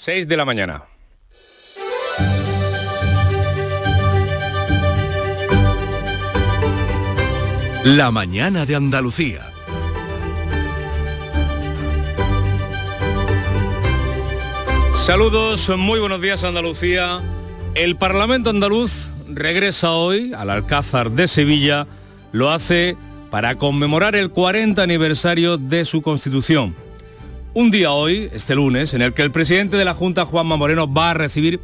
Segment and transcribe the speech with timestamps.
[0.00, 0.84] 6 de la mañana.
[7.84, 9.40] La mañana de Andalucía.
[14.94, 17.18] Saludos, muy buenos días Andalucía.
[17.74, 21.88] El Parlamento andaluz regresa hoy al Alcázar de Sevilla.
[22.30, 22.96] Lo hace
[23.32, 26.87] para conmemorar el 40 aniversario de su constitución.
[27.58, 30.86] Un día hoy, este lunes, en el que el presidente de la Junta, Juanma Moreno,
[30.86, 31.58] va a recibir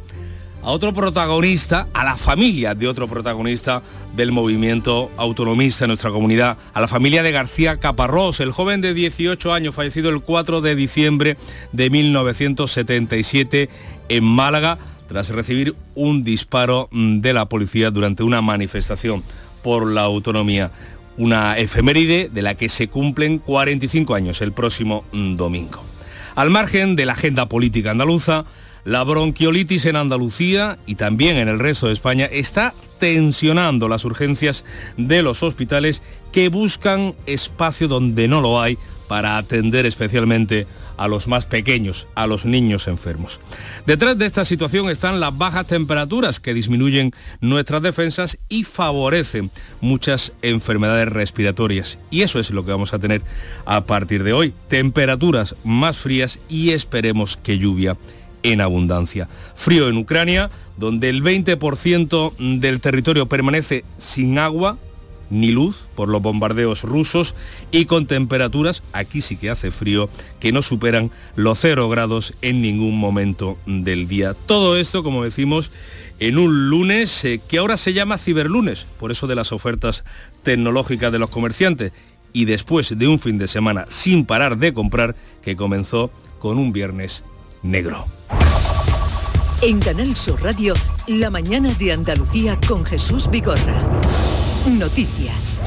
[0.61, 3.81] a otro protagonista, a la familia de otro protagonista
[4.13, 8.93] del movimiento autonomista en nuestra comunidad, a la familia de García Caparrós, el joven de
[8.93, 11.37] 18 años, fallecido el 4 de diciembre
[11.71, 13.69] de 1977
[14.09, 14.77] en Málaga,
[15.07, 19.23] tras recibir un disparo de la policía durante una manifestación
[19.63, 20.71] por la autonomía.
[21.17, 25.81] Una efeméride de la que se cumplen 45 años el próximo mm, domingo.
[26.35, 28.45] Al margen de la agenda política andaluza,
[28.83, 34.63] la bronquiolitis en Andalucía y también en el resto de España está tensionando las urgencias
[34.97, 40.67] de los hospitales que buscan espacio donde no lo hay para atender especialmente
[40.97, 43.39] a los más pequeños, a los niños enfermos.
[43.85, 49.51] Detrás de esta situación están las bajas temperaturas que disminuyen nuestras defensas y favorecen
[49.81, 51.99] muchas enfermedades respiratorias.
[52.11, 53.21] Y eso es lo que vamos a tener
[53.65, 54.53] a partir de hoy.
[54.67, 57.97] Temperaturas más frías y esperemos que lluvia
[58.43, 59.27] en abundancia.
[59.55, 64.77] Frío en Ucrania, donde el 20% del territorio permanece sin agua
[65.29, 67.35] ni luz por los bombardeos rusos
[67.71, 70.09] y con temperaturas, aquí sí que hace frío,
[70.39, 74.33] que no superan los 0 grados en ningún momento del día.
[74.33, 75.71] Todo esto, como decimos,
[76.19, 80.03] en un lunes eh, que ahora se llama ciberlunes, por eso de las ofertas
[80.43, 81.91] tecnológicas de los comerciantes,
[82.33, 86.73] y después de un fin de semana sin parar de comprar que comenzó con un
[86.73, 87.23] viernes
[87.63, 88.05] negro.
[89.61, 90.73] En Canal Sur Radio,
[91.07, 93.77] la mañana de Andalucía con Jesús Vigorra.
[94.67, 95.61] Noticias.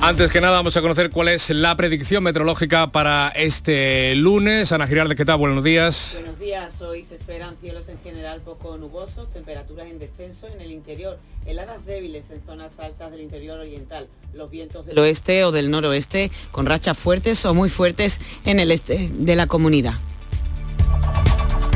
[0.00, 4.70] Antes que nada vamos a conocer cuál es la predicción meteorológica para este lunes.
[4.70, 5.38] Ana Girarde, ¿qué tal?
[5.38, 6.12] Buenos días.
[6.14, 10.70] Buenos días, hoy se esperan cielos en general poco nubosos, temperaturas en descenso en el
[10.70, 15.68] interior, heladas débiles en zonas altas del interior oriental, los vientos del oeste o del
[15.68, 19.94] noroeste con rachas fuertes o muy fuertes en el este de la comunidad.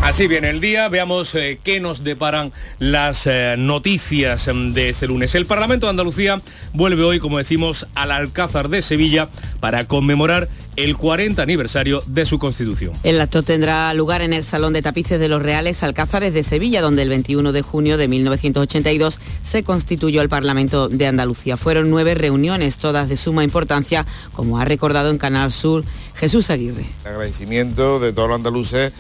[0.03, 5.07] Así viene el día, veamos eh, qué nos deparan las eh, noticias em, de este
[5.07, 5.33] lunes.
[5.37, 6.43] El Parlamento de Andalucía
[6.73, 9.29] vuelve hoy, como decimos, al Alcázar de Sevilla
[9.61, 12.95] para conmemorar el 40 aniversario de su constitución.
[13.05, 16.81] El acto tendrá lugar en el Salón de Tapices de los Reales Alcázares de Sevilla,
[16.81, 21.57] donde el 21 de junio de 1982 se constituyó el Parlamento de Andalucía.
[21.57, 26.87] Fueron nueve reuniones, todas de suma importancia, como ha recordado en Canal Sur Jesús Aguirre.
[27.05, 28.93] Agradecimiento de todos los andaluces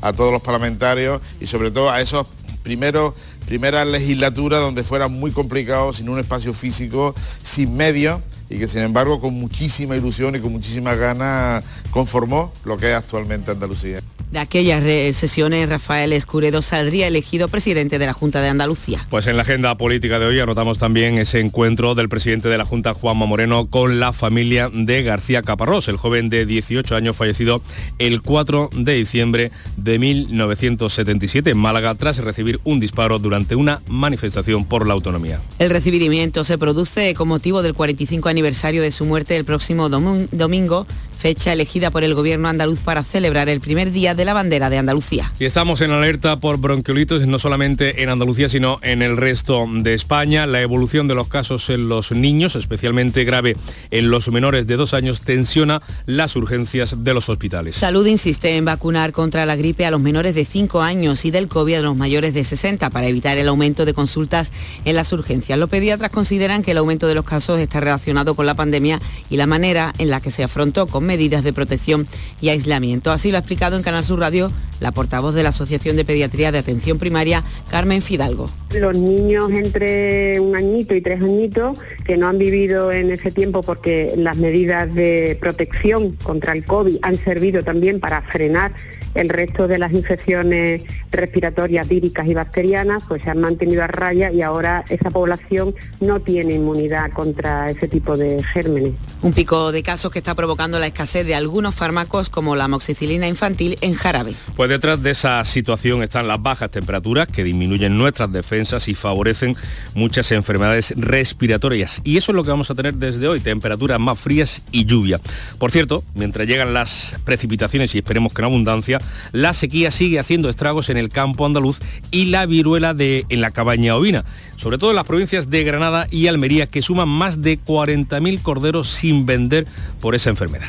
[0.00, 2.26] a todos los parlamentarios y sobre todo a esos
[2.62, 3.14] primeros
[3.46, 8.20] primeras legislaturas donde fuera muy complicado, sin un espacio físico, sin medios
[8.50, 12.94] y que sin embargo con muchísima ilusión y con muchísimas ganas conformó lo que es
[12.94, 14.00] actualmente Andalucía.
[14.30, 14.84] De aquellas
[15.16, 19.06] sesiones, Rafael Escuredo saldría elegido presidente de la Junta de Andalucía.
[19.08, 22.66] Pues en la agenda política de hoy anotamos también ese encuentro del presidente de la
[22.66, 27.62] Junta, Juanma Moreno, con la familia de García Caparrós, el joven de 18 años fallecido
[27.98, 34.66] el 4 de diciembre de 1977 en Málaga tras recibir un disparo durante una manifestación
[34.66, 35.40] por la autonomía.
[35.58, 38.37] El recibimiento se produce con motivo del 45 aniversario
[38.82, 40.86] de su muerte el próximo domingo
[41.18, 44.78] fecha elegida por el gobierno andaluz para celebrar el primer día de la bandera de
[44.78, 45.32] Andalucía.
[45.38, 49.94] Y estamos en alerta por bronquiolitis no solamente en Andalucía, sino en el resto de
[49.94, 50.46] España.
[50.46, 53.56] La evolución de los casos en los niños, especialmente grave
[53.90, 57.76] en los menores de dos años, tensiona las urgencias de los hospitales.
[57.76, 61.48] Salud insiste en vacunar contra la gripe a los menores de 5 años y del
[61.48, 64.52] COVID a los mayores de 60 para evitar el aumento de consultas
[64.84, 65.58] en las urgencias.
[65.58, 69.00] Los pediatras consideran que el aumento de los casos está relacionado con la pandemia
[69.30, 72.06] y la manera en la que se afrontó con medidas de protección
[72.40, 73.10] y aislamiento.
[73.10, 76.52] Así lo ha explicado en Canal Sur Radio la portavoz de la Asociación de Pediatría
[76.52, 78.46] de Atención Primaria, Carmen Fidalgo.
[78.72, 83.62] Los niños entre un añito y tres añitos que no han vivido en ese tiempo
[83.62, 88.72] porque las medidas de protección contra el COVID han servido también para frenar
[89.14, 94.30] el resto de las infecciones respiratorias víricas y bacterianas pues se han mantenido a raya
[94.30, 98.92] y ahora esa población no tiene inmunidad contra ese tipo de gérmenes.
[99.22, 103.26] Un pico de casos que está provocando la escasez de algunos fármacos como la amoxicilina
[103.26, 104.34] infantil en jarabe.
[104.54, 109.56] Pues detrás de esa situación están las bajas temperaturas que disminuyen nuestras defensas y favorecen
[109.94, 112.00] muchas enfermedades respiratorias.
[112.04, 115.20] Y eso es lo que vamos a tener desde hoy, temperaturas más frías y lluvia.
[115.58, 118.97] Por cierto, mientras llegan las precipitaciones y esperemos que en abundancia,
[119.32, 121.80] La sequía sigue haciendo estragos en el campo andaluz
[122.10, 124.24] y la viruela de, en la cabaña ovina,
[124.56, 128.88] sobre todo en las provincias de Granada y Almería, que suman más de 40.000 corderos
[128.88, 129.66] sin vender
[130.00, 130.68] por esa enfermedad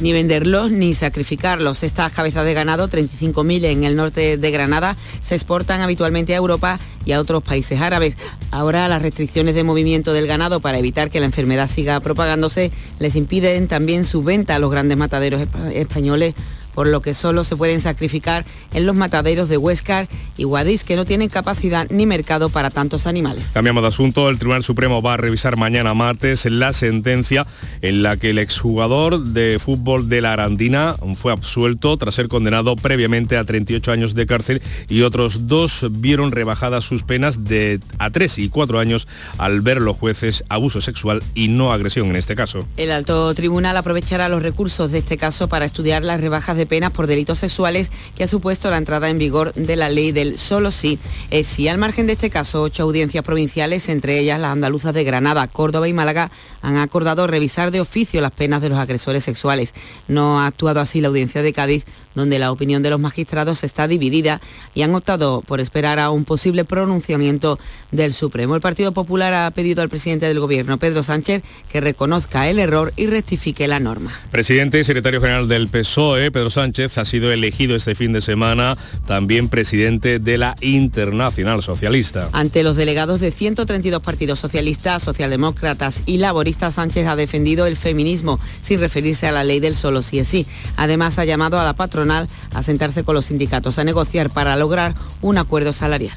[0.00, 1.82] ni venderlos ni sacrificarlos.
[1.82, 6.78] Estas cabezas de ganado, 35.000 en el norte de Granada, se exportan habitualmente a Europa
[7.04, 8.16] y a otros países árabes.
[8.50, 13.16] Ahora las restricciones de movimiento del ganado para evitar que la enfermedad siga propagándose les
[13.16, 16.34] impiden también su venta a los grandes mataderos españoles
[16.78, 20.94] por lo que solo se pueden sacrificar en los mataderos de Huescar y Guadix, que
[20.94, 23.46] no tienen capacidad ni mercado para tantos animales.
[23.52, 24.28] Cambiamos de asunto.
[24.28, 27.48] El Tribunal Supremo va a revisar mañana martes la sentencia
[27.82, 32.76] en la que el exjugador de fútbol de la Arandina fue absuelto tras ser condenado
[32.76, 38.10] previamente a 38 años de cárcel y otros dos vieron rebajadas sus penas de a
[38.10, 39.08] 3 y 4 años
[39.38, 42.68] al ver los jueces abuso sexual y no agresión en este caso.
[42.76, 46.92] El alto tribunal aprovechará los recursos de este caso para estudiar las rebajas de penas
[46.92, 50.70] por delitos sexuales que ha supuesto la entrada en vigor de la ley del solo
[50.70, 50.98] sí
[51.30, 51.68] es sí.
[51.68, 55.88] Al margen de este caso, ocho audiencias provinciales, entre ellas las andaluzas de Granada, Córdoba
[55.88, 56.30] y Málaga,
[56.62, 59.72] han acordado revisar de oficio las penas de los agresores sexuales.
[60.06, 61.84] No ha actuado así la audiencia de Cádiz,
[62.18, 64.40] donde la opinión de los magistrados está dividida
[64.74, 67.58] y han optado por esperar a un posible pronunciamiento
[67.90, 68.54] del Supremo.
[68.54, 72.92] El Partido Popular ha pedido al presidente del Gobierno, Pedro Sánchez, que reconozca el error
[72.96, 74.12] y rectifique la norma.
[74.30, 78.76] Presidente y secretario general del PSOE, Pedro Sánchez, ha sido elegido este fin de semana
[79.06, 82.28] también presidente de la Internacional Socialista.
[82.32, 88.38] Ante los delegados de 132 partidos socialistas, socialdemócratas y laboristas, Sánchez ha defendido el feminismo
[88.62, 90.46] sin referirse a la ley del solo sí es sí.
[90.76, 91.74] Además, ha llamado a la
[92.10, 96.16] a sentarse con los sindicatos a negociar para lograr un acuerdo salarial.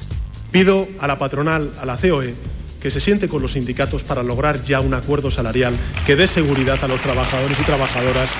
[0.50, 2.34] Pido a la patronal, a la COE,
[2.80, 5.74] que se siente con los sindicatos para lograr ya un acuerdo salarial
[6.04, 8.30] que dé seguridad a los trabajadores y trabajadoras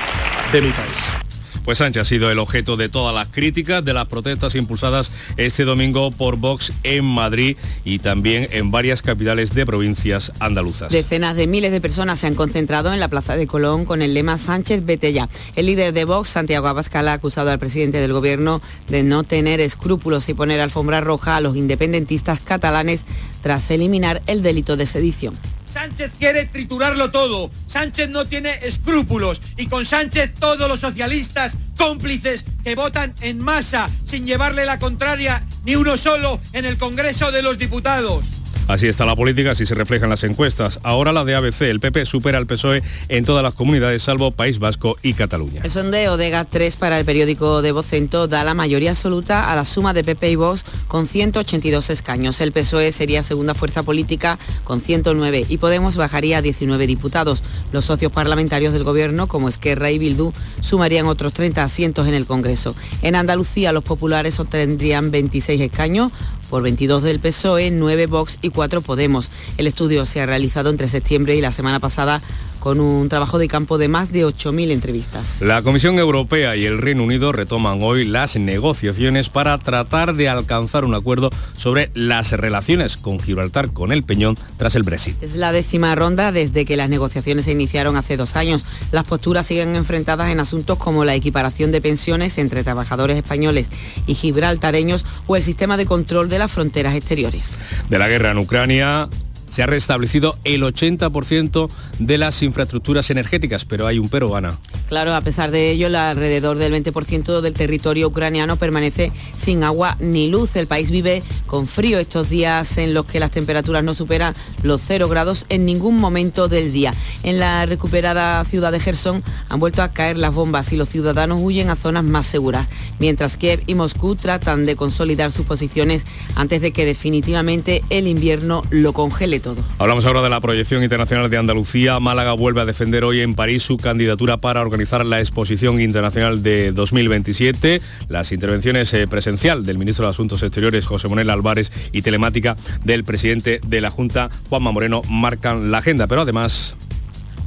[0.53, 1.22] de mi país.
[1.65, 5.65] Pues Sánchez ha sido el objeto de todas las críticas de las protestas impulsadas este
[5.65, 10.91] domingo por Vox en Madrid y también en varias capitales de provincias andaluzas.
[10.91, 14.13] Decenas de miles de personas se han concentrado en la Plaza de Colón con el
[14.13, 15.29] lema Sánchez vete ya.
[15.55, 19.61] El líder de Vox, Santiago Abascal, ha acusado al presidente del gobierno de no tener
[19.61, 23.05] escrúpulos y poner alfombra roja a los independentistas catalanes
[23.41, 25.35] tras eliminar el delito de sedición.
[25.73, 27.51] Sánchez quiere triturarlo todo.
[27.67, 29.41] Sánchez no tiene escrúpulos.
[29.57, 35.43] Y con Sánchez todos los socialistas cómplices que votan en masa sin llevarle la contraria
[35.65, 38.42] ni uno solo en el Congreso de los Diputados.
[38.69, 40.81] Así está la política, así se reflejan las encuestas.
[40.83, 44.59] Ahora la de ABC, el PP supera al PSOE en todas las comunidades salvo País
[44.59, 45.63] Vasco y Cataluña.
[45.65, 49.65] El sondeo de GAT3 para el periódico de Vocento da la mayoría absoluta a la
[49.65, 52.41] suma de PP y Vox con 182 escaños.
[52.41, 57.43] El PSOE sería segunda fuerza política con 109 y Podemos bajaría a 19 diputados.
[57.73, 62.27] Los socios parlamentarios del gobierno como Esquerra y Bildu sumarían otros 30 asientos en el
[62.27, 62.75] Congreso.
[63.03, 66.13] En Andalucía los populares obtendrían 26 escaños,
[66.53, 69.31] por 22 del PSOE, 9 Vox y 4 Podemos.
[69.57, 72.21] El estudio se ha realizado entre septiembre y la semana pasada
[72.63, 75.43] con un trabajo de campo de más de 8.000 entrevistas.
[75.43, 80.85] La Comisión Europea y el Reino Unido retoman hoy las negociaciones para tratar de alcanzar
[80.85, 85.21] un acuerdo sobre las relaciones con Gibraltar con el Peñón tras el Brexit.
[85.21, 88.65] Es la décima ronda desde que las negociaciones se iniciaron hace dos años.
[88.93, 93.71] Las posturas siguen enfrentadas en asuntos como la equiparación de pensiones entre trabajadores españoles
[94.07, 97.59] y gibraltareños o el sistema de control de las fronteras exteriores.
[97.89, 99.09] De la guerra en Ucrania,
[99.53, 101.69] se ha restablecido el 80%
[101.99, 104.57] de las infraestructuras energéticas, pero hay un pero, Ana.
[104.89, 110.29] Claro, a pesar de ello, alrededor del 20% del territorio ucraniano permanece sin agua ni
[110.29, 110.57] luz.
[110.57, 114.81] El país vive con frío estos días en los que las temperaturas no superan los
[114.87, 116.95] 0 grados en ningún momento del día.
[117.23, 121.41] En la recuperada ciudad de Gerson han vuelto a caer las bombas y los ciudadanos
[121.43, 122.69] huyen a zonas más seguras,
[122.99, 126.05] mientras Kiev y Moscú tratan de consolidar sus posiciones
[126.37, 129.63] antes de que definitivamente el invierno lo congele todo.
[129.79, 132.01] Hablamos ahora de la proyección internacional de Andalucía.
[132.01, 136.73] Málaga vuelve a defender hoy en París su candidatura para organizar la exposición internacional de
[136.73, 137.81] 2027.
[138.09, 143.05] Las intervenciones eh, presencial del ministro de Asuntos Exteriores, José Manuel Álvarez, y telemática del
[143.05, 146.07] presidente de la Junta, Juanma Moreno, marcan la agenda.
[146.07, 146.77] Pero además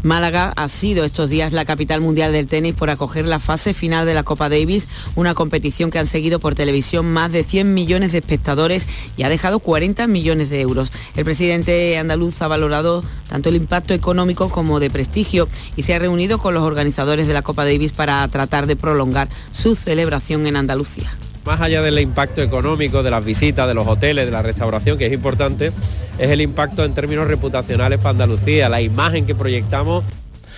[0.05, 4.05] Málaga ha sido estos días la capital mundial del tenis por acoger la fase final
[4.05, 8.11] de la Copa Davis, una competición que han seguido por televisión más de 100 millones
[8.11, 10.91] de espectadores y ha dejado 40 millones de euros.
[11.15, 15.99] El presidente andaluz ha valorado tanto el impacto económico como de prestigio y se ha
[15.99, 20.55] reunido con los organizadores de la Copa Davis para tratar de prolongar su celebración en
[20.55, 21.11] Andalucía
[21.45, 25.05] más allá del impacto económico, de las visitas, de los hoteles, de la restauración, que
[25.05, 25.71] es importante,
[26.17, 30.03] es el impacto en términos reputacionales para Andalucía, la imagen que proyectamos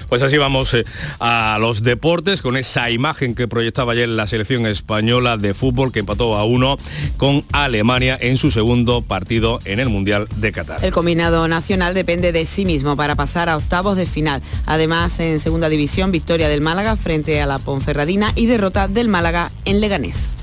[0.10, 0.86] Pues así vamos eh,
[1.20, 6.00] a los deportes con esa imagen que proyectaba ayer la selección española de fútbol que
[6.00, 6.78] empató a uno
[7.18, 10.86] con Alemania en su segundo partido en el Mundial de Qatar.
[10.86, 14.42] El combinado nacional depende de sí mismo para pasar a octavos de final.
[14.66, 19.52] Además, en segunda división, victoria del Málaga frente a la Ponferradina y derrota del Málaga
[19.66, 20.38] en Leganés.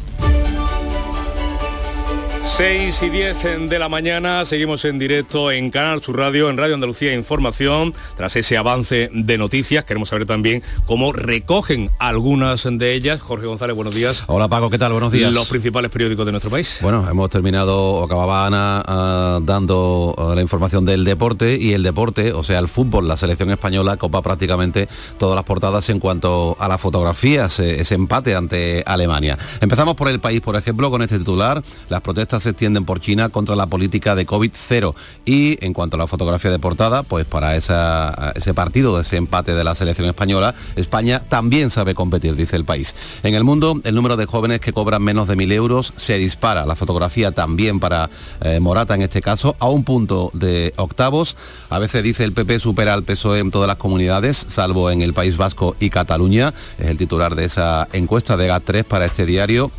[2.45, 6.75] 6 y 10 de la mañana, seguimos en directo en Canal Sur Radio, en Radio
[6.75, 7.95] Andalucía Información.
[8.17, 13.23] Tras ese avance de noticias, queremos saber también cómo recogen algunas de ellas.
[13.23, 14.25] Jorge González, buenos días.
[14.29, 14.93] Hola Paco, ¿qué tal?
[14.93, 15.33] Buenos días.
[15.33, 16.79] Los principales periódicos de nuestro país.
[16.83, 21.83] Bueno, hemos terminado, o acababa Ana ah, dando ah, la información del deporte y el
[21.83, 26.57] deporte, o sea, el fútbol, la selección española copa prácticamente todas las portadas en cuanto
[26.61, 29.39] a las fotografías, eh, ese empate ante Alemania.
[29.61, 33.29] Empezamos por el país, por ejemplo, con este titular, las protestas se extienden por China
[33.29, 34.95] contra la política de COVID-0.
[35.25, 39.65] Y en cuanto a la fotografía de portada, pues para ese partido, ese empate de
[39.65, 42.95] la selección española, España también sabe competir, dice el país.
[43.23, 46.67] En el mundo, el número de jóvenes que cobran menos de mil euros se dispara.
[46.67, 48.11] La fotografía también para
[48.41, 51.37] eh, Morata en este caso, a un punto de octavos.
[51.71, 55.15] A veces dice el PP supera al PSOE en todas las comunidades, salvo en el
[55.15, 56.55] País Vasco y Cataluña.
[56.79, 59.71] Es el titular de esa encuesta de GAT3 para este diario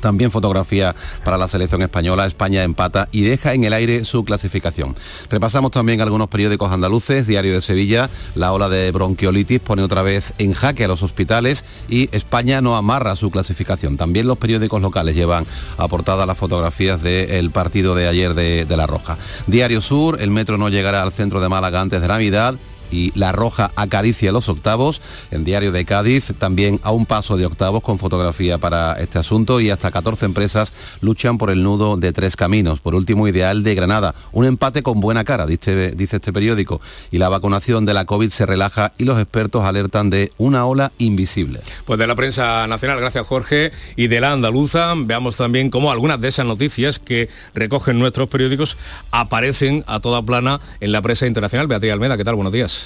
[0.00, 0.94] también fotografía
[1.24, 2.26] para la selección española.
[2.26, 4.94] España empata y deja en el aire su clasificación.
[5.28, 7.26] Repasamos también algunos periódicos andaluces.
[7.26, 11.64] Diario de Sevilla, la ola de bronquiolitis pone otra vez en jaque a los hospitales
[11.88, 13.96] y España no amarra su clasificación.
[13.96, 18.86] También los periódicos locales llevan aportadas las fotografías del partido de ayer de, de La
[18.86, 19.18] Roja.
[19.46, 22.54] Diario Sur, el metro no llegará al centro de Málaga antes de Navidad
[22.90, 25.00] y La Roja acaricia los octavos.
[25.30, 29.60] En Diario de Cádiz también a un paso de octavos con fotografía para este asunto
[29.60, 32.80] y hasta 14 empresas luchan por el nudo de tres caminos.
[32.80, 34.14] Por último, Ideal de Granada.
[34.32, 36.80] Un empate con buena cara, dice, este periódico.
[37.10, 40.92] Y la vacunación de la COVID se relaja y los expertos alertan de una ola
[40.98, 41.60] invisible.
[41.84, 46.20] Pues de la prensa nacional, gracias Jorge, y de la andaluza, veamos también cómo algunas
[46.20, 48.76] de esas noticias que recogen nuestros periódicos
[49.10, 51.66] aparecen a toda plana en la prensa internacional.
[51.66, 52.34] Beatriz Almeda, ¿qué tal?
[52.34, 52.79] Buenos días.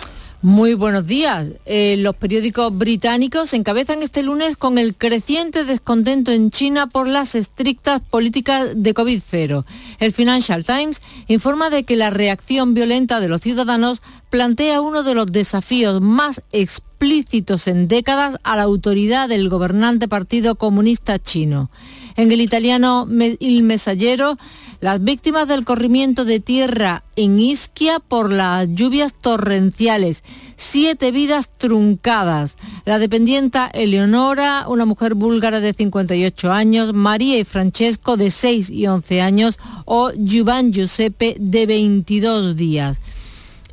[0.44, 1.46] Muy buenos días.
[1.64, 7.34] Eh, los periódicos británicos encabezan este lunes con el creciente descontento en China por las
[7.34, 9.64] estrictas políticas de COVID-0.
[10.00, 15.14] El Financial Times informa de que la reacción violenta de los ciudadanos plantea uno de
[15.14, 21.70] los desafíos más explícitos en décadas a la autoridad del gobernante Partido Comunista Chino.
[22.16, 23.08] En el italiano
[23.40, 24.38] Il Messaggero,
[24.80, 30.22] las víctimas del corrimiento de tierra en Isquia por las lluvias torrenciales,
[30.56, 32.56] siete vidas truncadas.
[32.84, 38.86] La dependienta Eleonora, una mujer búlgara de 58 años, María y Francesco de 6 y
[38.86, 42.98] 11 años o Giovanni Giuseppe de 22 días.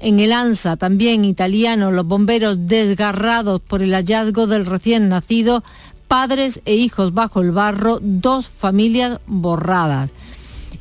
[0.04, 5.64] En el ANSA, también italiano, los bomberos desgarrados por el hallazgo del recién nacido
[6.12, 10.10] padres e hijos bajo el barro, dos familias borradas.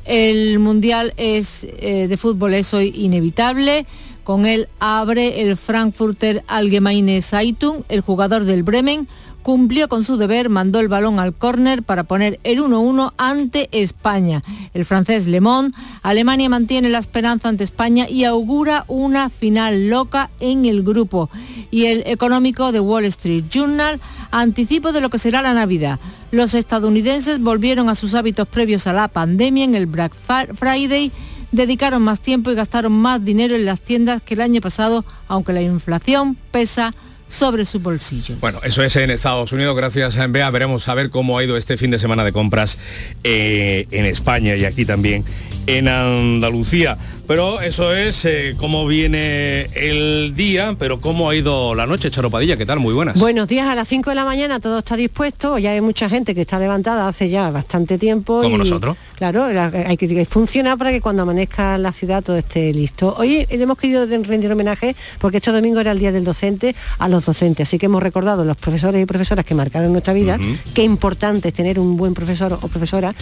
[0.03, 3.85] El Mundial es, eh, de fútbol es hoy inevitable.
[4.25, 9.07] Con él abre el Frankfurter Allgemeine Zeitung, el jugador del Bremen,
[9.41, 14.43] cumplió con su deber, mandó el balón al córner para poner el 1-1 ante España.
[14.73, 20.29] El francés Le Monde, Alemania mantiene la esperanza ante España y augura una final loca
[20.39, 21.29] en el grupo.
[21.71, 23.99] Y el económico de Wall Street Journal
[24.31, 25.99] anticipo de lo que será la Navidad.
[26.31, 31.11] Los estadounidenses volvieron a sus hábitos previos a la pandemia en el Black Friday
[31.51, 35.53] dedicaron más tiempo y gastaron más dinero en las tiendas que el año pasado, aunque
[35.53, 36.93] la inflación pesa
[37.31, 38.35] sobre su bolsillo.
[38.41, 40.49] Bueno, eso es en Estados Unidos, gracias a Bea.
[40.49, 42.77] Veremos a ver cómo ha ido este fin de semana de compras
[43.23, 45.23] eh, en España y aquí también
[45.67, 46.97] en Andalucía.
[47.31, 52.57] Pero eso es eh, cómo viene el día, pero cómo ha ido la noche, Charopadilla,
[52.57, 52.79] ¿qué tal?
[52.79, 53.17] Muy buenas.
[53.17, 56.35] Buenos días, a las 5 de la mañana todo está dispuesto, ya hay mucha gente
[56.35, 58.41] que está levantada hace ya bastante tiempo.
[58.41, 58.97] Como nosotros.
[59.15, 63.15] Claro, hay que funcionar para que cuando amanezca la ciudad todo esté listo.
[63.17, 67.25] Hoy hemos querido rendir homenaje, porque este domingo era el Día del Docente, a los
[67.25, 70.37] docentes, así que hemos recordado a los profesores y profesoras que marcaron nuestra vida,
[70.73, 73.15] qué importante es tener un buen profesor o profesora,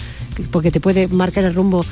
[0.49, 1.85] porque te puede marcar el rumbo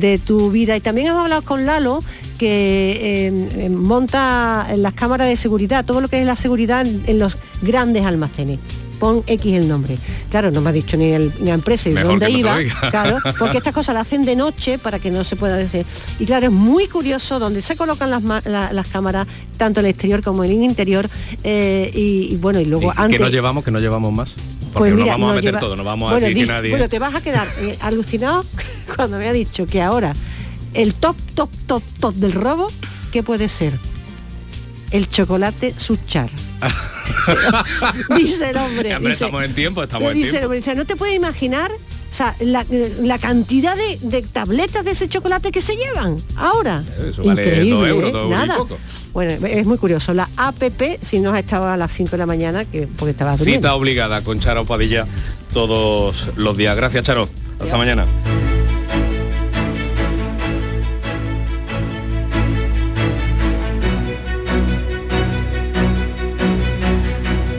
[0.00, 0.76] de tu vida.
[0.76, 2.02] Y también hemos hablado con Lalo,
[2.38, 7.36] que eh, monta las cámaras de seguridad, todo lo que es la seguridad en, los
[7.62, 8.58] grandes almacenes
[8.98, 9.98] pon X el nombre.
[10.30, 12.58] Claro, no me ha dicho ni, la empresa y dónde iba,
[12.90, 15.84] claro, porque estas cosas las hacen de noche para que no se pueda decir.
[16.20, 20.52] Y claro, es muy curioso donde se colocan las, cámaras, tanto el exterior como el
[20.52, 21.08] interior,
[21.42, 23.18] eh, y, bueno, y luego antes...
[23.18, 24.34] ¿Que no llevamos, que no llevamos más?
[24.74, 26.70] Porque pues vamos a meter todo, no vamos a decir que nadie...
[26.70, 28.44] Bueno, te vas a quedar eh, alucinado
[28.96, 30.12] cuando me ha dicho que ahora
[30.74, 32.70] el top, top, top, top del robo,
[33.12, 33.72] ¿qué puede ser?
[34.94, 36.30] el chocolate Suchar.
[38.16, 38.94] dice el hombre.
[38.94, 41.72] Hombre, dice- estamos en tiempo, estamos en dice el hombre, dice, no te puedes imaginar
[42.14, 42.64] o sea, la,
[43.02, 46.80] la cantidad de, de tabletas de ese chocolate que se llevan ahora.
[47.08, 48.28] Eso vale Increíble, dos euros, ¿eh?
[48.30, 48.56] Nada.
[48.56, 48.78] poco.
[49.12, 50.14] Bueno, es muy curioso.
[50.14, 53.40] La APP, si no has estado a las 5 de la mañana, que porque estabas
[53.40, 53.66] durmiendo.
[53.66, 55.08] Cita obligada con Charo Padilla
[55.52, 56.76] todos los días.
[56.76, 57.28] Gracias, Charo.
[57.58, 58.06] Hasta mañana.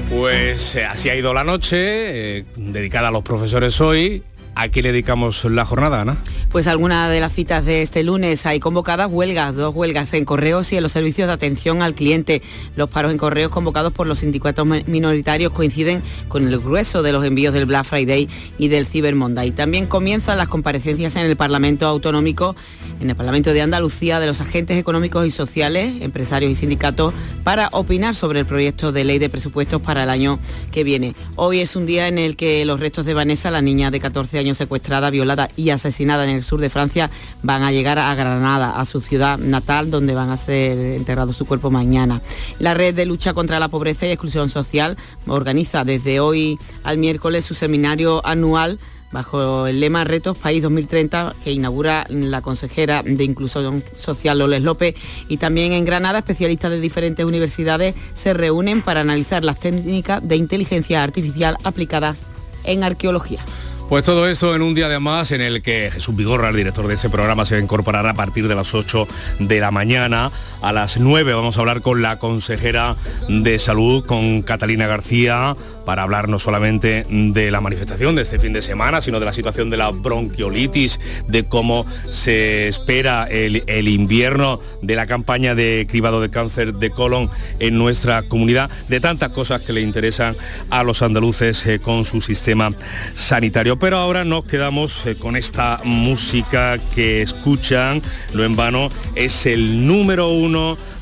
[0.10, 4.24] Pues eh, así ha ido la noche, eh, dedicada a los profesores hoy.
[4.58, 6.18] ¿A qué le dedicamos la jornada, Ana?
[6.50, 10.72] Pues algunas de las citas de este lunes hay convocadas huelgas, dos huelgas en correos
[10.72, 12.42] y en los servicios de atención al cliente.
[12.78, 17.12] Los paros en correos convocados por los sindicatos mi- minoritarios coinciden con el grueso de
[17.12, 19.52] los envíos del Black Friday y del Cyber Monday.
[19.52, 22.56] También comienzan las comparecencias en el Parlamento Autonómico,
[23.02, 27.68] en el Parlamento de Andalucía, de los agentes económicos y sociales, empresarios y sindicatos, para
[27.74, 30.40] opinar sobre el proyecto de ley de presupuestos para el año
[30.72, 31.14] que viene.
[31.36, 34.40] Hoy es un día en el que los restos de Vanessa, la niña de 14
[34.40, 37.10] años secuestrada, violada y asesinada en el sur de Francia,
[37.42, 41.46] van a llegar a Granada, a su ciudad natal, donde van a ser enterrados su
[41.46, 42.22] cuerpo mañana.
[42.60, 47.46] La red de lucha contra la pobreza y exclusión social organiza desde hoy al miércoles
[47.46, 48.78] su seminario anual
[49.16, 54.96] bajo el lema Retos País 2030 que inaugura la consejera de Inclusión Social Loles López
[55.30, 60.36] y también en Granada especialistas de diferentes universidades se reúnen para analizar las técnicas de
[60.36, 62.18] inteligencia artificial aplicadas
[62.66, 63.44] en arqueología.
[63.88, 66.88] Pues todo eso en un día de más en el que Jesús Vigorra, el director
[66.88, 69.08] de este programa, se va a incorporar a partir de las 8
[69.40, 70.32] de la mañana.
[70.66, 72.96] A las 9 vamos a hablar con la consejera
[73.30, 75.56] de salud, con Catalina García,
[75.86, 79.34] para hablar no solamente de la manifestación de este fin de semana, sino de la
[79.34, 86.20] situación de la bronquiolitis, de cómo se espera el, invierno, de la campaña de cribado
[86.20, 87.30] de cáncer de colon
[87.60, 90.36] en nuestra comunidad, de tantas cosas que le interesan
[90.72, 92.72] a los andaluces eh, con su sistema
[93.14, 93.78] sanitario.
[93.78, 98.02] Pero ahora nos quedamos eh, con esta música que escuchan,
[98.34, 100.55] no en vano, es el número uno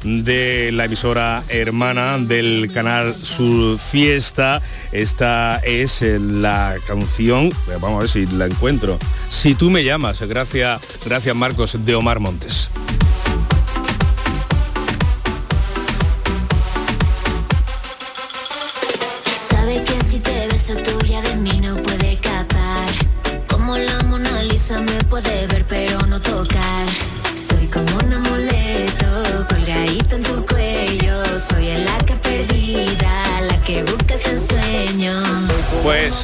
[0.03, 4.61] de la emisora hermana del canal Sur Fiesta.
[4.91, 8.97] Esta es eh, la canción, eh, vamos a ver si la encuentro.
[9.29, 12.69] Si tú me llamas, gracias, gracias Marcos de Omar Montes.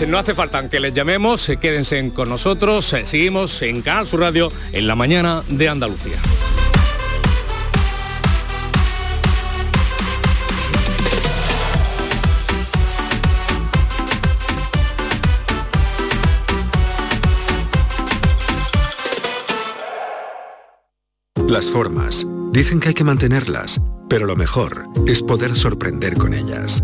[0.07, 4.21] No hace falta que les llamemos, eh, quédense con nosotros, eh, seguimos en Canal Sur
[4.21, 6.17] Radio en la mañana de Andalucía.
[21.47, 22.25] Las formas.
[22.51, 26.83] Dicen que hay que mantenerlas, pero lo mejor es poder sorprender con ellas.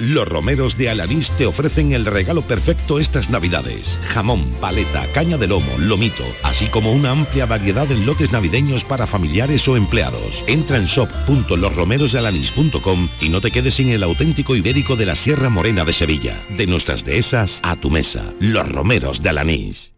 [0.00, 3.98] Los romeros de Alanís te ofrecen el regalo perfecto estas navidades.
[4.10, 9.08] Jamón, paleta, caña de lomo, lomito, así como una amplia variedad en lotes navideños para
[9.08, 10.44] familiares o empleados.
[10.46, 15.84] Entra en shop.losromerosdealanís.com y no te quedes sin el auténtico ibérico de la Sierra Morena
[15.84, 16.40] de Sevilla.
[16.50, 18.32] De nuestras dehesas a tu mesa.
[18.38, 19.94] Los romeros de Alanís.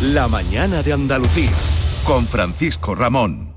[0.00, 1.50] La mañana de Andalucía
[2.04, 3.55] con Francisco Ramón.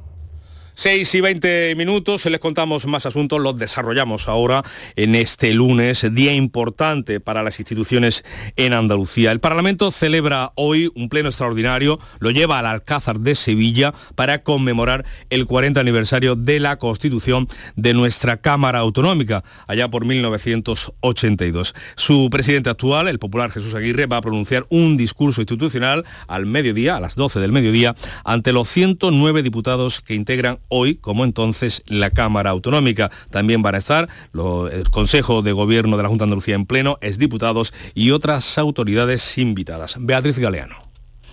[0.80, 4.64] 6 y 20 minutos, les contamos más asuntos, los desarrollamos ahora
[4.96, 8.24] en este lunes, día importante para las instituciones
[8.56, 9.34] en Andalucía.
[9.34, 15.04] El Parlamento celebra hoy un pleno extraordinario, lo lleva al Alcázar de Sevilla para conmemorar
[15.30, 21.76] el 40 aniversario de la Constitución de nuestra Cámara Autonómica, allá por 1982.
[21.98, 26.96] Su presidente actual, el popular Jesús Aguirre, va a pronunciar un discurso institucional al mediodía,
[26.96, 32.12] a las 12 del mediodía, ante los 109 diputados que integran hoy, como entonces, la
[32.12, 33.12] Cámara Autonómica.
[33.32, 36.98] También van a estar el Consejo de Gobierno de la Junta de Andalucía en pleno,
[37.02, 39.96] exdiputados y otras autoridades invitadas.
[40.00, 40.90] Beatriz Galeano.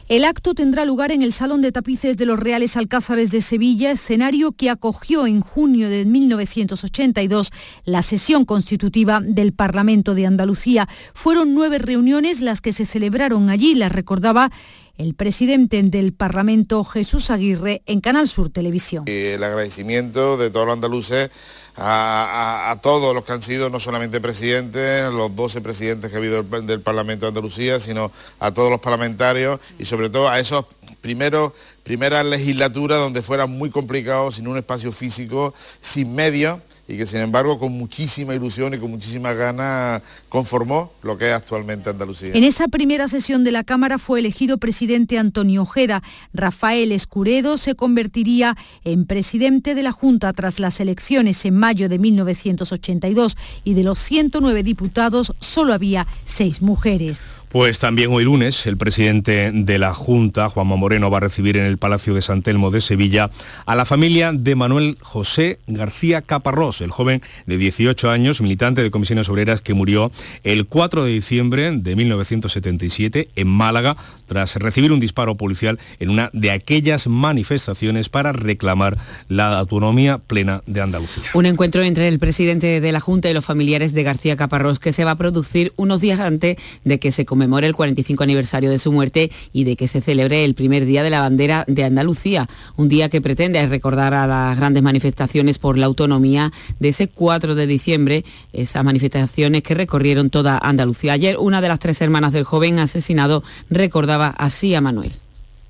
[0.08, 3.90] El acto tendrá lugar en el Salón de Tapices de los Reales Alcázares de Sevilla,
[3.90, 7.50] escenario que acogió en junio de 1982
[7.84, 10.88] la sesión constitutiva del Parlamento de Andalucía.
[11.12, 14.52] Fueron nueve reuniones las que se celebraron allí, las recordaba
[14.98, 19.04] el presidente del Parlamento, Jesús Aguirre, en Canal Sur Televisión.
[19.06, 21.30] el agradecimiento de todos los andaluces
[21.76, 26.42] a, todos los que han sido no solamente presidentes, los 12 presidentes que ha habido
[26.42, 30.64] del, Parlamento de Andalucía, sino a todos los parlamentarios y sobre todo a esos
[31.00, 37.06] primeros primeras legislaturas donde fuera muy complicado, sin un espacio físico, sin medios y que
[37.06, 42.32] sin embargo con muchísima ilusión y con muchísima ganas conformó lo que es actualmente Andalucía.
[42.34, 46.02] En esa primera sesión de la Cámara fue elegido presidente Antonio Ojeda.
[46.32, 51.98] Rafael Escuredo se convertiría en presidente de la Junta tras las elecciones en mayo de
[51.98, 57.28] 1982 y de los 109 diputados solo había seis mujeres.
[57.56, 61.64] Pues también hoy lunes el presidente de la Junta, Juanma Moreno, va a recibir en
[61.64, 63.30] el Palacio de San Telmo de Sevilla
[63.64, 68.90] a la familia de Manuel José García Caparrós, el joven de 18 años, militante de
[68.90, 70.12] comisiones obreras que murió
[70.44, 76.30] el 4 de diciembre de 1977 en Málaga tras recibir un disparo policial en una
[76.32, 81.24] de aquellas manifestaciones para reclamar la autonomía plena de Andalucía.
[81.34, 84.92] Un encuentro entre el presidente de la Junta y los familiares de García Caparrós que
[84.92, 88.78] se va a producir unos días antes de que se conmemore el 45 aniversario de
[88.78, 92.48] su muerte y de que se celebre el primer día de la bandera de Andalucía,
[92.76, 97.54] un día que pretende recordar a las grandes manifestaciones por la autonomía de ese 4
[97.54, 101.12] de diciembre, esas manifestaciones que recorrieron toda Andalucía.
[101.12, 105.12] Ayer una de las tres hermanas del joven asesinado recordaba así a Manuel.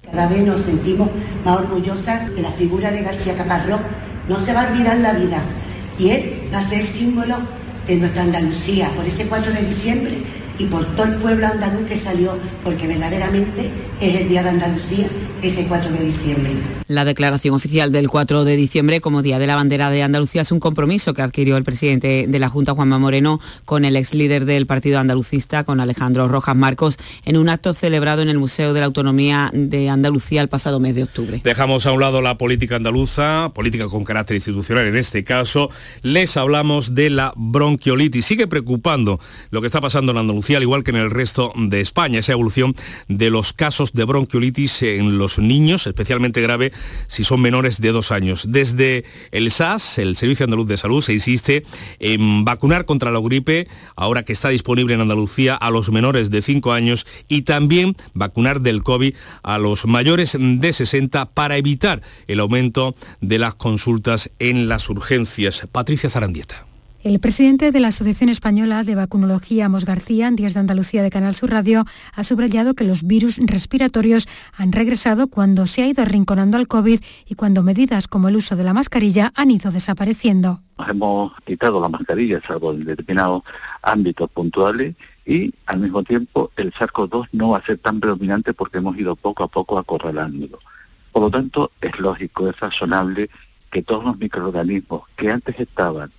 [0.05, 1.09] Cada vez nos sentimos
[1.45, 3.81] más orgullosas de la figura de García Caparrós.
[4.29, 5.39] No se va a olvidar la vida
[5.99, 7.37] y él va a ser símbolo
[7.87, 10.15] de nuestra Andalucía por ese 4 de diciembre
[10.59, 15.07] y por todo el pueblo andaluz que salió, porque verdaderamente es el Día de Andalucía,
[15.43, 16.53] ese 4 de diciembre.
[16.89, 20.53] La declaración oficial del 4 de diciembre como Día de la Bandera de Andalucía es
[20.53, 24.45] un compromiso que adquirió el presidente de la Junta, Juanma Moreno, con el ex líder
[24.45, 28.81] del Partido Andalucista, con Alejandro Rojas Marcos, en un acto celebrado en el Museo de
[28.81, 31.41] la Autonomía de Andalucía el pasado mes de octubre.
[31.45, 35.71] Dejamos a un lado la política andaluza, política con carácter institucional en este caso.
[36.03, 38.25] Les hablamos de la bronquiolitis.
[38.25, 41.81] Sigue preocupando lo que está pasando en Andalucía al igual que en el resto de
[41.81, 42.75] España, esa evolución
[43.09, 46.73] de los casos de bronquiolitis en los niños, especialmente grave
[47.07, 48.47] si son menores de dos años.
[48.49, 51.65] Desde el SAS, el Servicio Andaluz de Salud, se insiste
[51.99, 56.43] en vacunar contra la gripe, ahora que está disponible en Andalucía, a los menores de
[56.43, 62.41] cinco años y también vacunar del COVID a los mayores de 60 para evitar el
[62.41, 65.67] aumento de las consultas en las urgencias.
[65.73, 66.67] Patricia Zarandieta.
[67.07, 71.11] El presidente de la Asociación Española de Vacunología, Mos García, en Días de Andalucía de
[71.11, 76.03] Canal Sur Radio, ha subrayado que los virus respiratorios han regresado cuando se ha ido
[76.03, 80.63] arrinconando al COVID y cuando medidas como el uso de la mascarilla han ido desapareciendo.
[80.85, 83.45] Hemos quitado la mascarilla, salvo en determinados
[83.83, 88.79] ámbitos puntuales, y al mismo tiempo el SARS-CoV-2 no va a ser tan predominante porque
[88.79, 90.59] hemos ido poco a poco acorralándolo.
[91.13, 93.31] Por lo tanto, es lógico, es razonable
[93.71, 96.11] que todos los microorganismos que antes estaban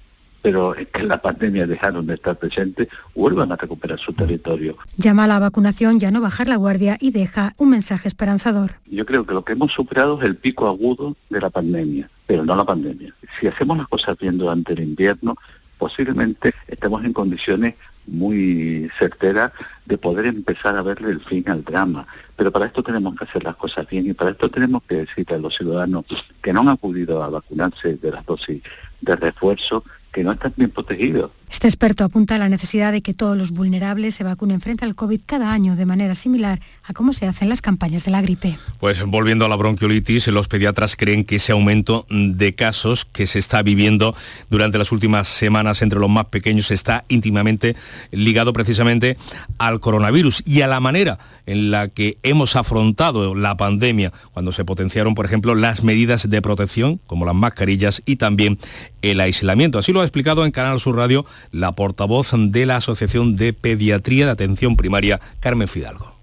[0.48, 4.78] pero es que la pandemia dejaron de estar presentes, vuelvan a recuperar su territorio.
[4.96, 8.76] Llama a la vacunación ya no bajar la guardia y deja un mensaje esperanzador.
[8.86, 12.46] Yo creo que lo que hemos superado es el pico agudo de la pandemia, pero
[12.46, 13.14] no la pandemia.
[13.38, 15.36] Si hacemos las cosas bien durante el invierno,
[15.78, 19.52] posiblemente estemos en condiciones muy certeras
[19.86, 22.08] de poder empezar a verle el fin al drama.
[22.38, 25.36] Pero para esto tenemos que hacer las cosas bien y para esto tenemos que decirle
[25.36, 26.06] a los ciudadanos
[26.42, 28.64] que no han acudido a vacunarse de las dosis
[29.02, 29.84] de refuerzo
[30.18, 31.30] que no están bien protegidos.
[31.50, 34.96] Este experto apunta a la necesidad de que todos los vulnerables se vacunen frente al
[34.96, 38.58] COVID cada año de manera similar a cómo se hacen las campañas de la gripe.
[38.80, 43.40] Pues volviendo a la bronquiolitis, los pediatras creen que ese aumento de casos que se
[43.40, 44.14] está viviendo
[44.50, 47.76] durante las últimas semanas entre los más pequeños está íntimamente
[48.12, 49.18] ligado precisamente
[49.58, 54.66] al coronavirus y a la manera en la que hemos afrontado la pandemia cuando se
[54.66, 58.60] potenciaron, por ejemplo, las medidas de protección como las mascarillas y también
[59.02, 59.80] el aislamiento.
[59.80, 64.26] Así lo ha explicado en Canal Sur Radio la portavoz de la Asociación de Pediatría
[64.26, 66.14] de Atención Primaria, Carmen Fidalgo.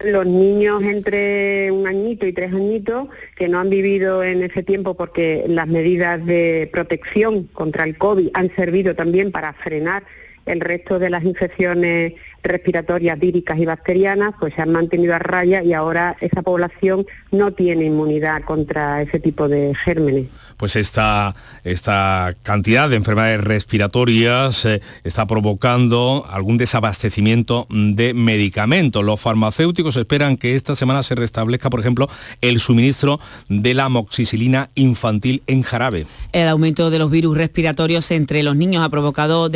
[0.00, 4.94] Los niños entre un añito y tres añitos que no han vivido en ese tiempo
[4.94, 10.02] porque las medidas de protección contra el COVID han servido también para frenar
[10.46, 15.62] el resto de las infecciones respiratorias víricas y bacterianas pues se han mantenido a raya
[15.62, 20.26] y ahora esa población no tiene inmunidad contra ese tipo de gérmenes.
[20.56, 29.02] Pues esta, esta cantidad de enfermedades respiratorias eh, está provocando algún desabastecimiento de medicamentos.
[29.02, 32.08] Los farmacéuticos esperan que esta semana se restablezca, por ejemplo,
[32.40, 36.06] el suministro de la moxicilina infantil en jarabe.
[36.32, 39.48] El aumento de los virus respiratorios entre los niños ha provocado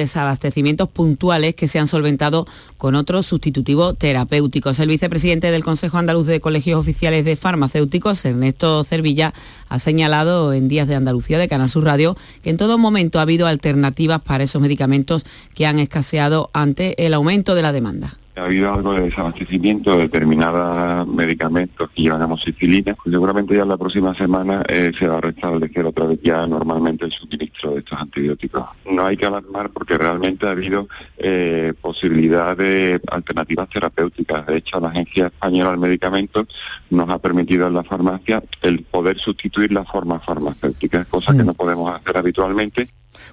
[0.87, 4.71] puntuales que se han solventado con otro sustitutivo terapéutico.
[4.71, 9.35] El vicepresidente del Consejo Andaluz de Colegios Oficiales de Farmacéuticos, Ernesto Cervilla,
[9.69, 13.23] ha señalado en Días de Andalucía de Canal Sur Radio que en todo momento ha
[13.23, 18.45] habido alternativas para esos medicamentos que han escaseado ante el aumento de la demanda ha
[18.45, 22.97] habido algo de desabastecimiento de determinados medicamentos que llevan amoxicilina.
[23.05, 27.13] Seguramente ya la próxima semana eh, se va a restablecer otra vez ya normalmente el
[27.13, 28.65] suministro de estos antibióticos.
[28.91, 34.47] No hay que alarmar porque realmente ha habido eh, posibilidad de alternativas terapéuticas.
[34.47, 36.47] De hecho, la Agencia Española del Medicamento
[36.91, 41.47] nos ha permitido en la farmacia el poder sustituir la forma farmacéutica, cosa que mm.
[41.47, 42.89] no podemos hacer habitualmente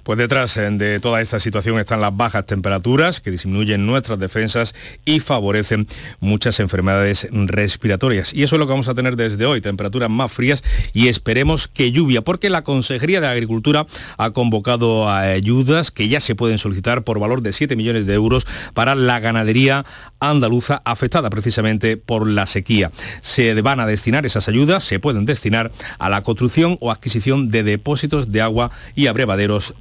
[0.06, 4.72] pues detrás eh, de toda esta situación están las bajas temperaturas que disminuyen nuestras defensas
[5.04, 5.88] y favorecen
[6.20, 8.32] muchas enfermedades respiratorias.
[8.32, 11.66] Y eso es lo que vamos a tener desde hoy, temperaturas más frías y esperemos
[11.66, 13.84] que lluvia, porque la Consejería de Agricultura
[14.16, 18.46] ha convocado ayudas que ya se pueden solicitar por valor de 7 millones de euros
[18.74, 19.84] para la ganadería
[20.20, 22.92] andaluza afectada precisamente por la sequía.
[23.22, 27.64] Se van a destinar esas ayudas, se pueden destinar a la construcción o adquisición de
[27.64, 29.74] depósitos de agua y abrevaderos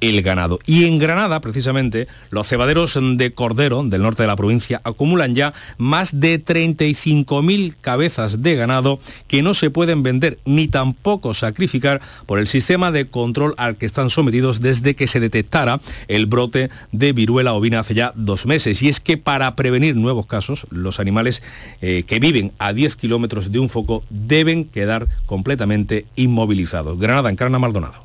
[0.00, 0.58] el ganado.
[0.66, 5.54] Y en Granada, precisamente, los cebaderos de Cordero, del norte de la provincia, acumulan ya
[5.78, 12.38] más de 35.000 cabezas de ganado que no se pueden vender ni tampoco sacrificar por
[12.38, 17.12] el sistema de control al que están sometidos desde que se detectara el brote de
[17.12, 18.82] viruela ovina hace ya dos meses.
[18.82, 21.42] Y es que para prevenir nuevos casos, los animales
[21.80, 26.98] eh, que viven a 10 kilómetros de un foco deben quedar completamente inmovilizados.
[26.98, 28.03] Granada, Encarna Maldonado.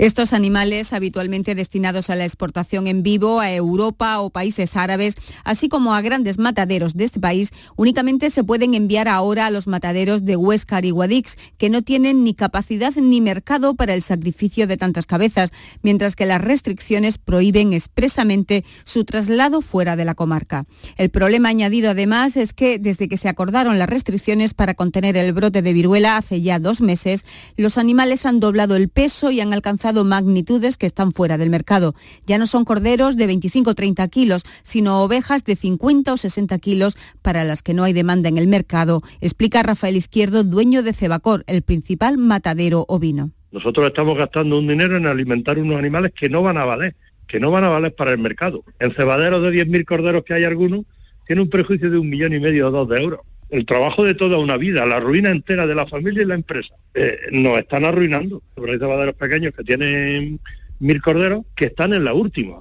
[0.00, 5.68] Estos animales, habitualmente destinados a la exportación en vivo a Europa o países árabes, así
[5.68, 10.24] como a grandes mataderos de este país, únicamente se pueden enviar ahora a los mataderos
[10.24, 14.78] de Huescar y Guadix, que no tienen ni capacidad ni mercado para el sacrificio de
[14.78, 15.50] tantas cabezas,
[15.82, 20.64] mientras que las restricciones prohíben expresamente su traslado fuera de la comarca.
[20.96, 25.34] El problema añadido además es que desde que se acordaron las restricciones para contener el
[25.34, 27.26] brote de viruela hace ya dos meses,
[27.58, 31.94] los animales han doblado el peso y han alcanzado magnitudes que están fuera del mercado.
[32.26, 36.58] Ya no son corderos de 25 o 30 kilos, sino ovejas de 50 o 60
[36.58, 40.92] kilos para las que no hay demanda en el mercado, explica Rafael Izquierdo, dueño de
[40.92, 43.30] Cebacor, el principal matadero ovino.
[43.52, 46.94] Nosotros estamos gastando un dinero en alimentar unos animales que no van a valer,
[47.26, 48.64] que no van a valer para el mercado.
[48.78, 50.84] En cebaderos de 10.000 corderos que hay algunos,
[51.26, 54.14] tiene un prejuicio de un millón y medio o dos de euros el trabajo de
[54.14, 56.74] toda una vida, la ruina entera de la familia y la empresa.
[56.94, 58.42] Eh, nos están arruinando.
[58.54, 60.40] Sobre los pequeños que tienen
[60.78, 62.60] mil corderos que están en la última.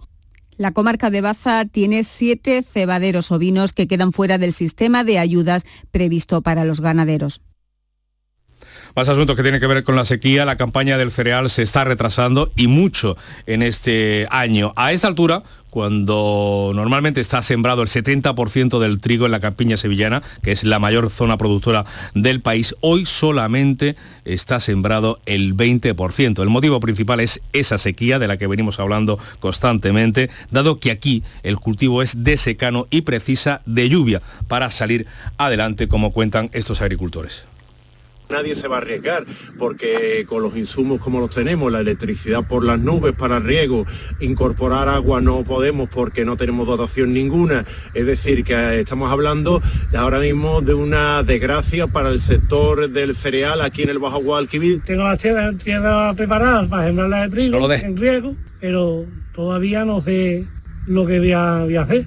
[0.58, 5.65] La comarca de Baza tiene siete cebaderos ovinos que quedan fuera del sistema de ayudas
[5.91, 7.41] previsto para los ganaderos.
[8.95, 10.45] Más asuntos que tienen que ver con la sequía.
[10.45, 14.73] La campaña del cereal se está retrasando y mucho en este año.
[14.75, 20.23] A esta altura, cuando normalmente está sembrado el 70% del trigo en la campiña sevillana,
[20.41, 26.41] que es la mayor zona productora del país, hoy solamente está sembrado el 20%.
[26.41, 31.23] El motivo principal es esa sequía de la que venimos hablando constantemente, dado que aquí
[31.43, 35.06] el cultivo es de secano y precisa de lluvia para salir
[35.38, 37.45] adelante, como cuentan estos agricultores.
[38.30, 39.26] Nadie se va a arriesgar
[39.58, 43.86] porque con los insumos como los tenemos, la electricidad por las nubes para riego,
[44.20, 47.65] incorporar agua no podemos porque no tenemos dotación ninguna.
[47.96, 49.63] Es decir, que estamos hablando
[49.98, 54.84] ahora mismo de una desgracia para el sector del cereal aquí en el Bajo Guadalquivir.
[54.84, 60.46] Tengo las tierras preparadas para sembrar la de trigo en riego, pero todavía no sé
[60.86, 62.06] lo que voy a, hacer.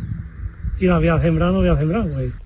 [0.78, 2.06] Si la voy a sembrar, no voy a sembrar.
[2.06, 2.41] Pues.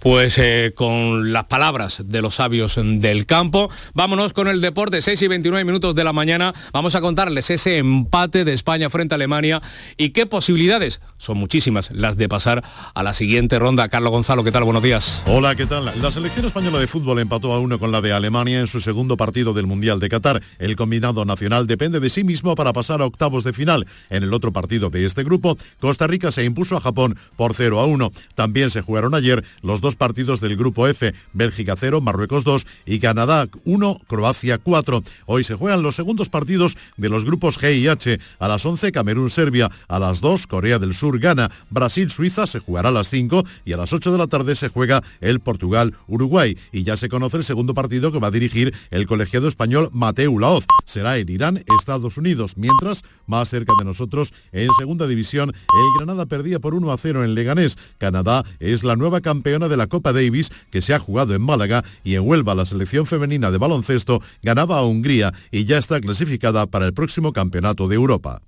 [0.00, 5.20] Pues eh, con las palabras de los sabios del campo, vámonos con el deporte, 6
[5.20, 9.16] y 29 minutos de la mañana, vamos a contarles ese empate de España frente a
[9.16, 9.60] Alemania
[9.98, 13.90] y qué posibilidades, son muchísimas, las de pasar a la siguiente ronda.
[13.90, 14.64] Carlos Gonzalo, ¿qué tal?
[14.64, 15.22] Buenos días.
[15.26, 15.92] Hola, ¿qué tal?
[16.00, 19.18] La selección española de fútbol empató a uno con la de Alemania en su segundo
[19.18, 20.42] partido del Mundial de Qatar.
[20.58, 23.86] El combinado nacional depende de sí mismo para pasar a octavos de final.
[24.08, 27.80] En el otro partido de este grupo, Costa Rica se impuso a Japón por 0
[27.80, 28.12] a 1.
[28.34, 32.64] También se jugaron ayer los dos dos partidos del grupo F, Bélgica 0, Marruecos 2
[32.86, 35.02] y Canadá 1, Croacia 4.
[35.26, 38.20] Hoy se juegan los segundos partidos de los grupos G y H.
[38.38, 39.68] A las 11, Camerún-Serbia.
[39.88, 41.50] A las 2, Corea del Sur gana.
[41.70, 45.02] Brasil-Suiza se jugará a las 5 y a las 8 de la tarde se juega
[45.20, 46.56] el Portugal-Uruguay.
[46.70, 50.38] Y ya se conoce el segundo partido que va a dirigir el colegiado español Mateu
[50.38, 50.66] Laoz.
[50.84, 52.56] Será en Irán, Estados Unidos.
[52.56, 57.24] Mientras, más cerca de nosotros, en segunda división, el Granada perdía por 1 a 0
[57.24, 57.76] en Leganés.
[57.98, 61.84] Canadá es la nueva campeona de la Copa Davis que se ha jugado en Málaga
[62.04, 66.66] y en Huelva la selección femenina de baloncesto ganaba a Hungría y ya está clasificada
[66.66, 68.42] para el próximo campeonato de Europa.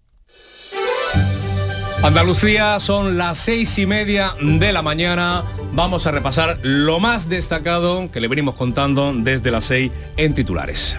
[2.02, 5.44] Andalucía son las seis y media de la mañana.
[5.72, 10.98] Vamos a repasar lo más destacado que le venimos contando desde las seis en titulares.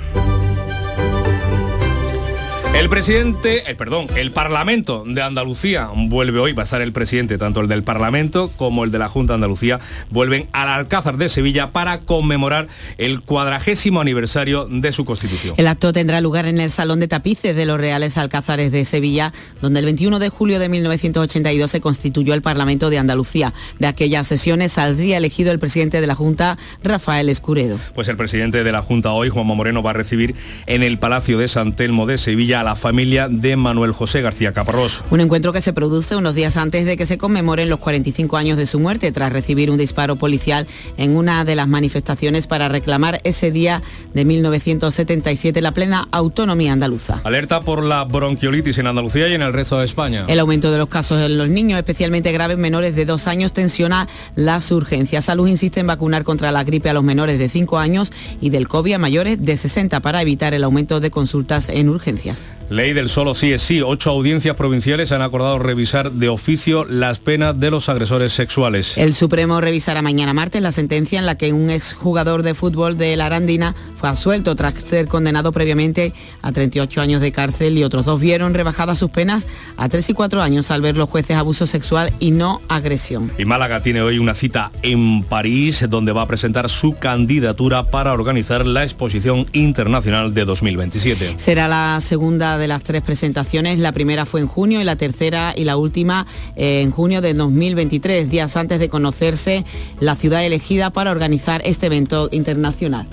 [2.73, 7.37] El presidente, eh, perdón, el Parlamento de Andalucía vuelve hoy, va a estar el presidente,
[7.37, 11.29] tanto el del Parlamento como el de la Junta de Andalucía, vuelven al Alcázar de
[11.29, 15.53] Sevilla para conmemorar el cuadragésimo aniversario de su constitución.
[15.57, 19.31] El acto tendrá lugar en el Salón de Tapices de los Reales Alcázares de Sevilla,
[19.61, 23.53] donde el 21 de julio de 1982 se constituyó el Parlamento de Andalucía.
[23.77, 27.77] De aquellas sesiones saldría elegido el presidente de la Junta, Rafael Escuredo.
[27.93, 30.33] Pues el presidente de la Junta hoy, Juanma Moreno, va a recibir
[30.65, 34.53] en el Palacio de San Telmo de Sevilla a la familia de Manuel José García
[34.53, 35.03] Caparrós.
[35.11, 38.57] Un encuentro que se produce unos días antes de que se conmemoren los 45 años
[38.57, 40.65] de su muerte tras recibir un disparo policial
[40.97, 43.81] en una de las manifestaciones para reclamar ese día
[44.13, 47.19] de 1977 la plena autonomía andaluza.
[47.25, 50.23] Alerta por la bronquiolitis en Andalucía y en el resto de España.
[50.27, 54.07] El aumento de los casos en los niños, especialmente graves menores de dos años, tensiona
[54.35, 55.25] las urgencias.
[55.25, 58.69] Salud insiste en vacunar contra la gripe a los menores de 5 años y del
[58.69, 62.52] COVID a mayores de 60 para evitar el aumento de consultas en urgencias.
[62.69, 63.81] Ley del solo sí es sí.
[63.81, 68.97] Ocho audiencias provinciales han acordado revisar de oficio las penas de los agresores sexuales.
[68.97, 73.15] El Supremo revisará mañana martes la sentencia en la que un exjugador de fútbol de
[73.15, 78.05] la Arandina fue absuelto tras ser condenado previamente a 38 años de cárcel y otros
[78.05, 79.45] dos vieron rebajadas sus penas
[79.77, 83.31] a 3 y 4 años al ver los jueces abuso sexual y no agresión.
[83.37, 88.13] Y Málaga tiene hoy una cita en París donde va a presentar su candidatura para
[88.13, 91.35] organizar la exposición internacional de 2027.
[91.37, 93.79] Será la segunda de las tres presentaciones.
[93.79, 96.25] La primera fue en junio y la tercera y la última
[96.55, 99.65] eh, en junio de 2023, días antes de conocerse
[99.99, 103.07] la ciudad elegida para organizar este evento internacional.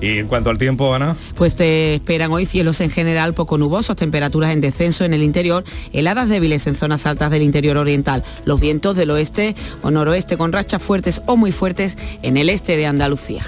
[0.00, 1.16] Y en cuanto al tiempo, Ana.
[1.34, 5.64] Pues te esperan hoy cielos en general poco nubosos, temperaturas en descenso en el interior,
[5.92, 10.52] heladas débiles en zonas altas del interior oriental, los vientos del oeste o noroeste con
[10.52, 13.44] rachas fuertes o muy fuertes en el este de Andalucía.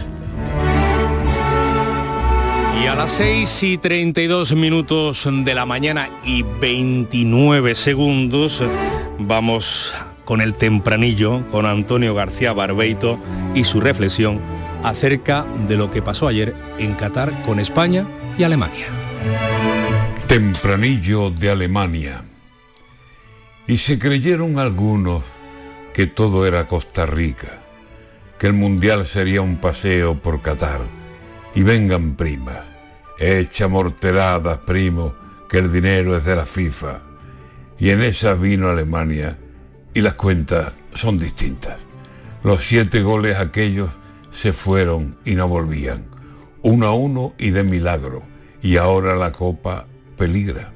[2.83, 8.63] Y a las 6 y 32 minutos de la mañana y 29 segundos
[9.19, 9.95] vamos
[10.27, 13.19] con el tempranillo, con Antonio García Barbeito
[13.55, 14.41] y su reflexión
[14.83, 18.87] acerca de lo que pasó ayer en Qatar con España y Alemania.
[20.27, 22.25] Tempranillo de Alemania.
[23.67, 25.23] Y se creyeron algunos
[25.95, 27.59] que todo era Costa Rica,
[28.39, 31.06] que el Mundial sería un paseo por Qatar
[31.57, 32.61] y vengan primas.
[33.19, 35.15] Echa morteradas, primo,
[35.49, 37.01] que el dinero es de la FIFA.
[37.79, 39.39] Y en esa vino Alemania
[39.95, 41.79] y las cuentas son distintas.
[42.45, 43.89] Los siete goles aquellos
[44.33, 46.05] se fueron y no volvían.
[46.61, 48.23] Uno a uno y de milagro.
[48.61, 49.87] Y ahora la copa
[50.19, 50.73] peligra.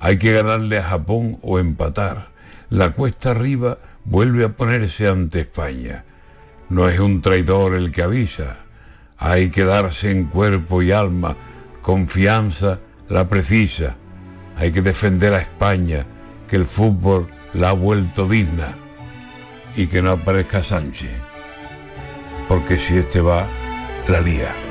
[0.00, 2.30] Hay que ganarle a Japón o empatar.
[2.70, 6.04] La cuesta arriba vuelve a ponerse ante España.
[6.68, 8.63] No es un traidor el que avisa.
[9.26, 11.34] Hay que darse en cuerpo y alma.
[11.80, 13.96] Confianza la precisa.
[14.54, 16.04] Hay que defender a España,
[16.46, 18.76] que el fútbol la ha vuelto digna.
[19.76, 21.16] Y que no aparezca Sánchez.
[22.48, 23.46] Porque si este va,
[24.08, 24.63] la lía.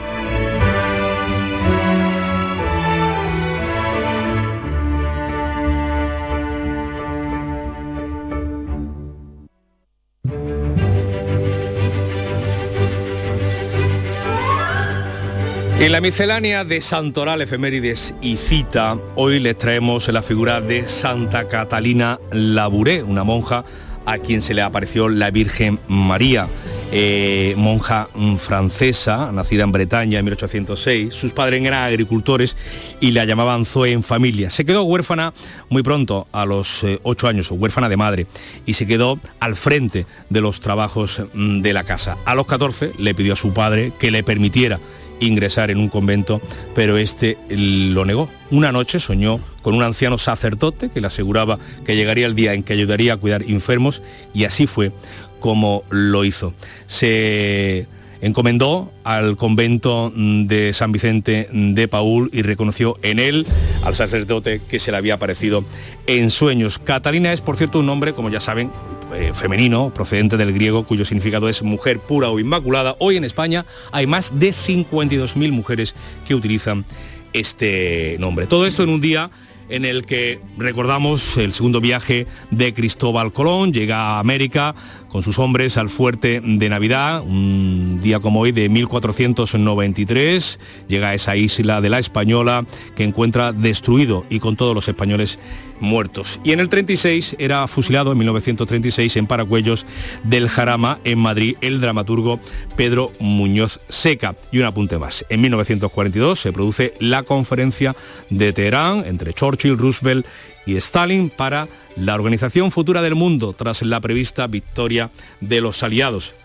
[15.83, 21.49] En la miscelánea de Santoral, efemérides y cita, hoy les traemos la figura de Santa
[21.49, 23.65] Catalina Labouré, una monja
[24.05, 26.47] a quien se le apareció la Virgen María.
[26.95, 31.13] Eh, monja francesa, nacida en Bretaña en 1806.
[31.13, 32.55] Sus padres eran agricultores
[33.01, 34.51] y la llamaban Zoe en familia.
[34.51, 35.33] Se quedó huérfana
[35.69, 38.27] muy pronto, a los eh, ocho años, huérfana de madre,
[38.65, 42.15] y se quedó al frente de los trabajos mm, de la casa.
[42.23, 44.79] A los 14 le pidió a su padre que le permitiera
[45.23, 46.41] ingresar en un convento,
[46.75, 48.29] pero este lo negó.
[48.51, 52.63] Una noche soñó con un anciano sacerdote que le aseguraba que llegaría el día en
[52.63, 54.01] que ayudaría a cuidar enfermos
[54.33, 54.91] y así fue
[55.39, 56.53] como lo hizo.
[56.87, 57.87] Se
[58.21, 63.45] encomendó al convento de San Vicente de Paul y reconoció en él
[63.83, 65.65] al sacerdote que se le había aparecido
[66.07, 66.79] en sueños.
[66.79, 68.71] Catalina es, por cierto, un nombre, como ya saben,
[69.15, 72.95] eh, femenino, procedente del griego, cuyo significado es mujer pura o inmaculada.
[72.99, 75.95] Hoy en España hay más de 52.000 mujeres
[76.25, 76.85] que utilizan
[77.33, 78.47] este nombre.
[78.47, 79.29] Todo esto en un día
[79.69, 84.75] en el que recordamos el segundo viaje de Cristóbal Colón, llega a América
[85.13, 91.13] con sus hombres al fuerte de Navidad, un día como hoy de 1493, llega a
[91.13, 95.37] esa isla de la Española que encuentra destruido y con todos los españoles
[95.79, 96.41] muertos.
[96.43, 99.85] Y en el 36 era fusilado en 1936 en Paracuellos
[100.23, 102.39] del Jarama en Madrid el dramaturgo
[102.75, 104.35] Pedro Muñoz Seca.
[104.51, 105.25] Y un apunte más.
[105.29, 107.95] En 1942 se produce la conferencia
[108.31, 110.25] de Teherán entre Churchill, Roosevelt
[110.65, 115.11] y Stalin para la organización futura del mundo tras la prevista victoria
[115.41, 116.35] de los aliados.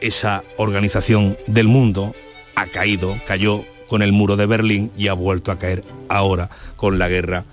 [0.00, 2.14] Esa organización del mundo
[2.54, 6.98] ha caído, cayó con el muro de Berlín y ha vuelto a caer ahora con
[6.98, 7.44] la guerra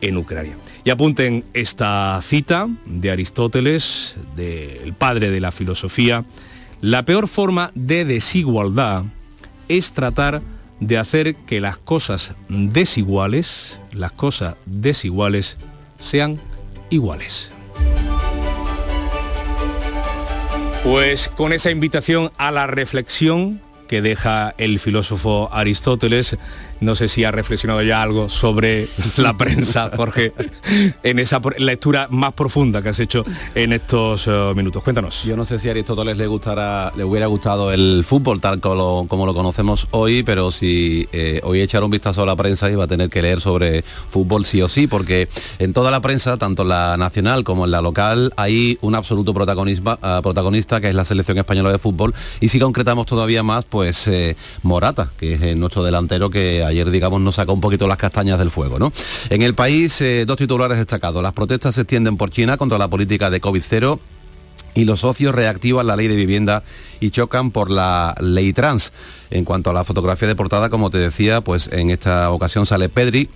[0.00, 0.56] en Ucrania.
[0.84, 6.24] Y apunten esta cita de Aristóteles, del padre de la filosofía,
[6.80, 9.04] la peor forma de desigualdad
[9.68, 10.40] es tratar
[10.80, 15.56] de hacer que las cosas desiguales, las cosas desiguales
[15.98, 16.40] sean
[16.90, 17.50] iguales.
[20.84, 26.36] Pues con esa invitación a la reflexión que deja el filósofo Aristóteles,
[26.80, 30.32] no sé si ha reflexionado ya algo sobre la prensa, Jorge,
[31.02, 33.24] en esa lectura más profunda que has hecho
[33.54, 34.82] en estos eh, minutos.
[34.82, 35.24] Cuéntanos.
[35.24, 39.26] Yo no sé si a Aristóteles le gustará, le hubiera gustado el fútbol tal como
[39.26, 42.86] lo, conocemos hoy, pero si eh, hoy echar un vistazo a la prensa iba a
[42.86, 46.70] tener que leer sobre fútbol sí o sí, porque en toda la prensa, tanto en
[46.70, 51.04] la nacional como en la local, hay un absoluto protagonista, ah, protagonista que es la
[51.04, 52.14] selección española de fútbol.
[52.40, 57.20] Y si concretamos todavía más, pues eh, Morata, que es nuestro delantero que ayer, digamos,
[57.20, 58.78] nos sacó un poquito las castañas del fuego.
[58.78, 58.92] ¿no?
[59.30, 61.22] En el país, eh, dos titulares destacados.
[61.22, 63.98] Las protestas se extienden por China contra la política de COVID-0
[64.74, 66.62] y los socios reactivan la ley de vivienda
[67.00, 68.92] y chocan por la ley trans.
[69.30, 72.88] En cuanto a la fotografía de portada, como te decía, pues en esta ocasión sale
[72.88, 73.28] Pedri,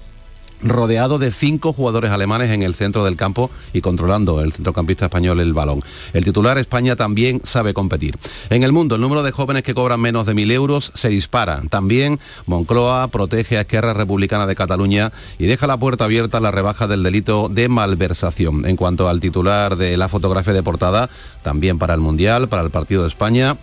[0.62, 5.40] rodeado de cinco jugadores alemanes en el centro del campo y controlando el centrocampista español
[5.40, 5.82] el balón.
[6.12, 8.16] El titular España también sabe competir.
[8.50, 11.62] En el mundo, el número de jóvenes que cobran menos de mil euros se dispara.
[11.70, 16.50] También Moncloa protege a Esquerra Republicana de Cataluña y deja la puerta abierta a la
[16.50, 18.66] rebaja del delito de malversación.
[18.66, 21.10] En cuanto al titular de la fotografía de portada,
[21.42, 23.56] también para el Mundial, para el partido de España,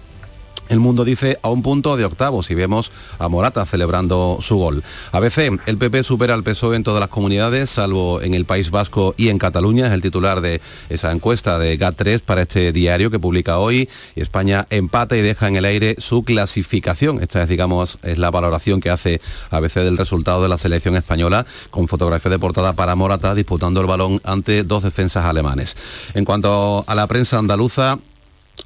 [0.70, 4.84] el mundo dice a un punto de octavos y vemos a Morata celebrando su gol.
[5.12, 9.14] ABC, el PP supera al PSOE en todas las comunidades, salvo en el País Vasco
[9.18, 9.88] y en Cataluña.
[9.88, 13.90] Es el titular de esa encuesta de GAT3 para este diario que publica hoy.
[14.16, 17.22] España empata y deja en el aire su clasificación.
[17.22, 21.46] Esta es, digamos, es la valoración que hace ABC del resultado de la selección española
[21.72, 25.76] con fotografía de portada para Morata disputando el balón ante dos defensas alemanes.
[26.14, 27.98] En cuanto a la prensa andaluza,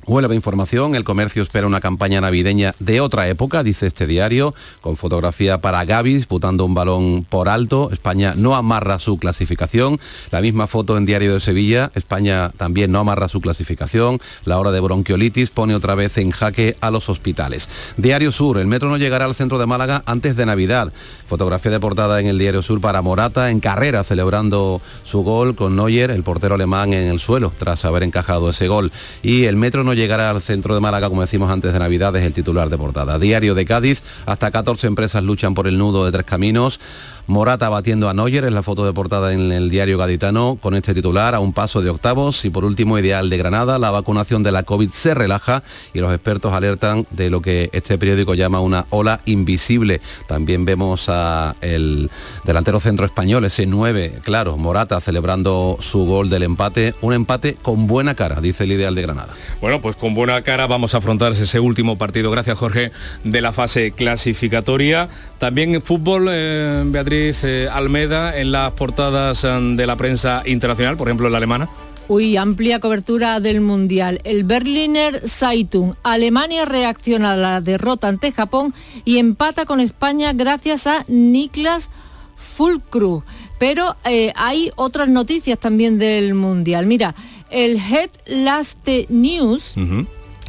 [0.06, 4.98] Huelva información, el comercio espera una campaña navideña de otra época, dice este diario, con
[4.98, 7.90] fotografía para Gaby disputando un balón por alto.
[7.94, 10.02] España no amarra su clasificación.
[10.30, 14.20] La misma foto en Diario de Sevilla, España también no amarra su clasificación.
[14.44, 17.70] La hora de bronquiolitis pone otra vez en jaque a los hospitales.
[17.96, 20.92] Diario Sur, el metro no llegará al centro de Málaga antes de Navidad.
[21.28, 25.78] Fotografía de portada en el Diario Sur para Morata en carrera celebrando su gol con
[25.78, 28.92] Neuer, el portero alemán en el suelo tras haber encajado ese gol.
[29.22, 32.34] Y el metro llegará al centro de Málaga, como decimos antes de Navidad, es el
[32.34, 33.20] titular de portada.
[33.20, 36.80] Diario de Cádiz, hasta 14 empresas luchan por el nudo de tres caminos.
[37.26, 40.94] Morata batiendo a Neuer, es la foto de portada en el diario gaditano con este
[40.94, 44.52] titular a un paso de octavos y por último Ideal de Granada, la vacunación de
[44.52, 45.64] la COVID se relaja
[45.94, 50.02] y los expertos alertan de lo que este periódico llama una ola invisible.
[50.28, 52.12] También vemos a el
[52.44, 57.88] delantero centro español, ese 9, claro, Morata celebrando su gol del empate, un empate con
[57.88, 59.34] buena cara, dice el Ideal de Granada.
[59.62, 62.92] Bueno, pues con buena cara vamos a afrontar ese último partido, gracias Jorge,
[63.24, 65.08] de la fase clasificatoria.
[65.40, 70.98] También en fútbol, eh, Beatriz eh, Almeda en las portadas em, de la prensa internacional,
[70.98, 71.70] por ejemplo en la alemana?
[72.08, 74.20] Uy, amplia cobertura del Mundial.
[74.24, 75.94] El Berliner Zeitung.
[76.04, 78.74] Alemania reacciona a la derrota ante Japón
[79.06, 81.92] y empata con España gracias a Niklas
[82.36, 83.24] Fulkrug.
[83.60, 86.88] Pero eh, hay otras noticias también del Mundial.
[86.88, 87.14] Mira,
[87.52, 89.76] el Head Last News...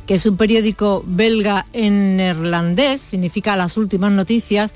[0.07, 4.75] que es un periódico belga en neerlandés, significa las últimas noticias,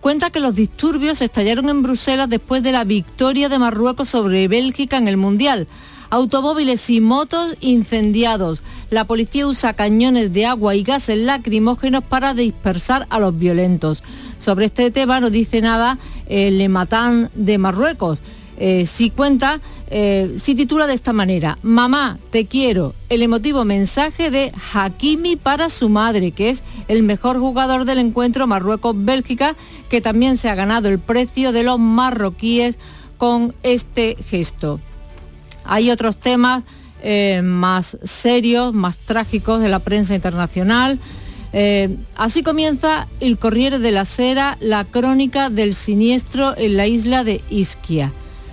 [0.00, 4.96] cuenta que los disturbios estallaron en Bruselas después de la victoria de Marruecos sobre Bélgica
[4.96, 5.68] en el Mundial.
[6.08, 8.62] Automóviles y motos incendiados.
[8.88, 14.02] La policía usa cañones de agua y gases lacrimógenos para dispersar a los violentos.
[14.38, 18.18] Sobre este tema no dice nada el Lematán de Marruecos.
[18.62, 19.58] Eh, si cuenta,
[19.88, 25.70] eh, si titula de esta manera, Mamá, te quiero, el emotivo mensaje de Hakimi para
[25.70, 29.56] su madre, que es el mejor jugador del encuentro Marruecos-Bélgica,
[29.88, 32.76] que también se ha ganado el precio de los marroquíes
[33.16, 34.78] con este gesto.
[35.64, 36.62] Hay otros temas
[37.02, 41.00] eh, más serios, más trágicos de la prensa internacional.
[42.14, 47.40] así comienza el Corriere de la Sera, la crónica del siniestro en la isla de
[47.48, 48.12] Isquia.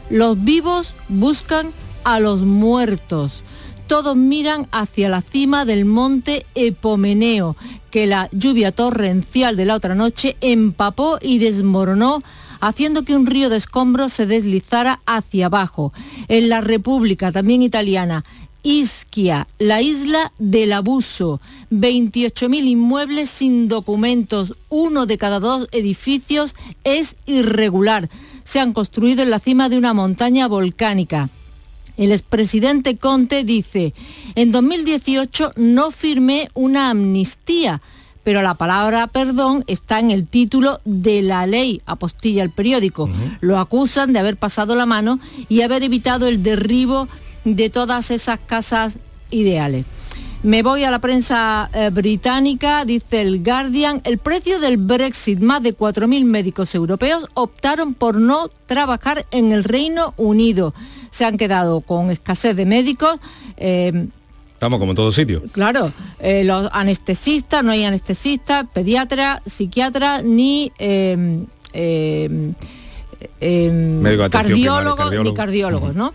[0.10, 1.72] Los vivos buscan
[2.04, 3.44] a los muertos.
[3.88, 7.58] Todos miran hacia la cima del monte Epomeneo,
[7.92, 12.24] que la lluvia torrencial de la otra noche empapó y desmoronó
[12.62, 15.94] haciendo que un río de escombros se deslizara hacia abajo.
[16.28, 18.24] En la República, también italiana,
[18.64, 21.40] Ischia, la isla del abuso,
[21.72, 28.10] 28.000 inmuebles sin documentos, uno de cada dos edificios es irregular
[28.48, 31.30] se han construido en la cima de una montaña volcánica.
[31.98, 33.94] El expresidente Conte dice,
[34.36, 37.82] en 2018 no firmé una amnistía,
[38.24, 43.10] pero la palabra perdón está en el título de la ley, apostilla el periódico.
[43.42, 45.20] Lo acusan de haber pasado la mano
[45.50, 47.10] y haber evitado el derribo
[47.44, 48.98] de todas esas casas
[49.30, 49.84] ideales.
[50.48, 55.62] Me voy a la prensa eh, británica, dice el Guardian, el precio del Brexit, más
[55.62, 60.74] de 4.000 médicos europeos optaron por no trabajar en el Reino Unido.
[61.10, 63.20] Se han quedado con escasez de médicos.
[63.58, 64.08] Eh,
[64.54, 65.44] Estamos como en todo sitio.
[65.52, 65.92] Claro,
[66.22, 72.54] eh, los anestesistas, no hay anestesistas, pediatras, psiquiatras, ni em, em,
[73.42, 76.14] em, cardiólogos, ni cardiólogos, ¿no?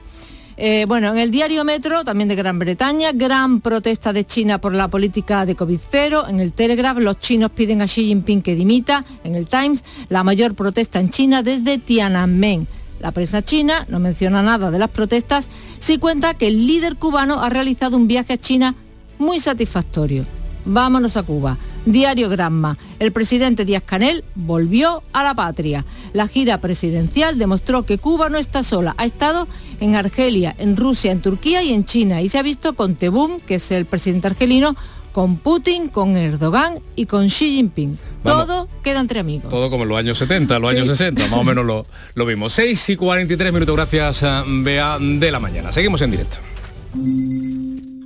[0.64, 4.72] Eh, bueno, en el diario Metro, también de Gran Bretaña, gran protesta de China por
[4.72, 6.28] la política de COVID-0.
[6.28, 9.04] En el Telegraph, los chinos piden a Xi Jinping que dimita.
[9.24, 12.68] En el Times, la mayor protesta en China desde Tiananmen.
[13.00, 15.48] La prensa china no menciona nada de las protestas,
[15.80, 18.76] sí cuenta que el líder cubano ha realizado un viaje a China
[19.18, 20.26] muy satisfactorio.
[20.64, 21.58] Vámonos a Cuba.
[21.86, 22.78] Diario Granma.
[22.98, 25.84] El presidente Díaz Canel volvió a la patria.
[26.12, 28.94] La gira presidencial demostró que Cuba no está sola.
[28.98, 29.48] Ha estado
[29.80, 32.22] en Argelia, en Rusia, en Turquía y en China.
[32.22, 34.76] Y se ha visto con Tebún, que es el presidente argelino,
[35.12, 37.98] con Putin, con Erdogan y con Xi Jinping.
[38.22, 39.50] todo queda entre amigos.
[39.50, 42.52] Todo como en los años 70, los años 60, más o menos lo, lo vimos.
[42.54, 45.70] 6 y 43 minutos, gracias a Bea de la mañana.
[45.70, 46.38] Seguimos en directo.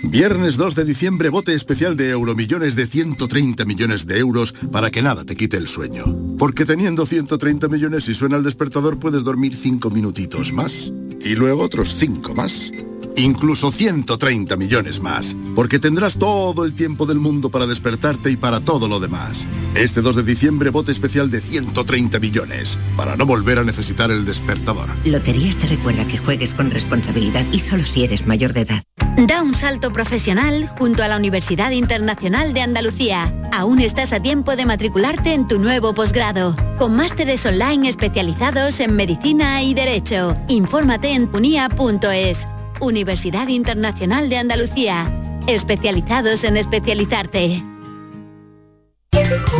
[0.08, 5.02] Viernes 2 de diciembre, bote especial de Euromillones de 130 millones de euros para que
[5.02, 6.04] nada te quite el sueño.
[6.38, 10.92] Porque teniendo 130 millones y suena el despertador puedes dormir 5 minutitos más.
[11.20, 12.70] Y luego otros 5 más
[13.16, 18.60] incluso 130 millones más, porque tendrás todo el tiempo del mundo para despertarte y para
[18.60, 19.48] todo lo demás.
[19.74, 24.24] Este 2 de diciembre, bote especial de 130 millones, para no volver a necesitar el
[24.24, 24.88] despertador.
[25.04, 28.82] Loterías te recuerda que juegues con responsabilidad y solo si eres mayor de edad.
[29.16, 33.34] Da un salto profesional junto a la Universidad Internacional de Andalucía.
[33.50, 38.94] Aún estás a tiempo de matricularte en tu nuevo posgrado, con másteres online especializados en
[38.94, 40.36] medicina y derecho.
[40.48, 42.46] Infórmate en punia.es.
[42.80, 45.10] Universidad Internacional de Andalucía.
[45.46, 47.62] Especializados en especializarte.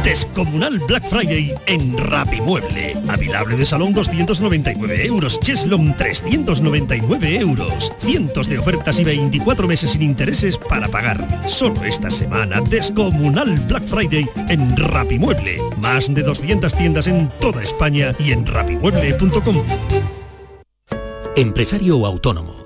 [0.05, 2.95] Descomunal Black Friday en Rapimueble.
[3.09, 5.41] Avilable de salón 299 euros.
[5.41, 7.93] Cheslom 399 euros.
[7.99, 11.27] Cientos de ofertas y 24 meses sin intereses para pagar.
[11.49, 15.61] Solo esta semana, Descomunal Black Friday en Rapimueble.
[15.79, 19.64] Más de 200 tiendas en toda España y en rapimueble.com.
[21.35, 22.66] Empresario o autónomo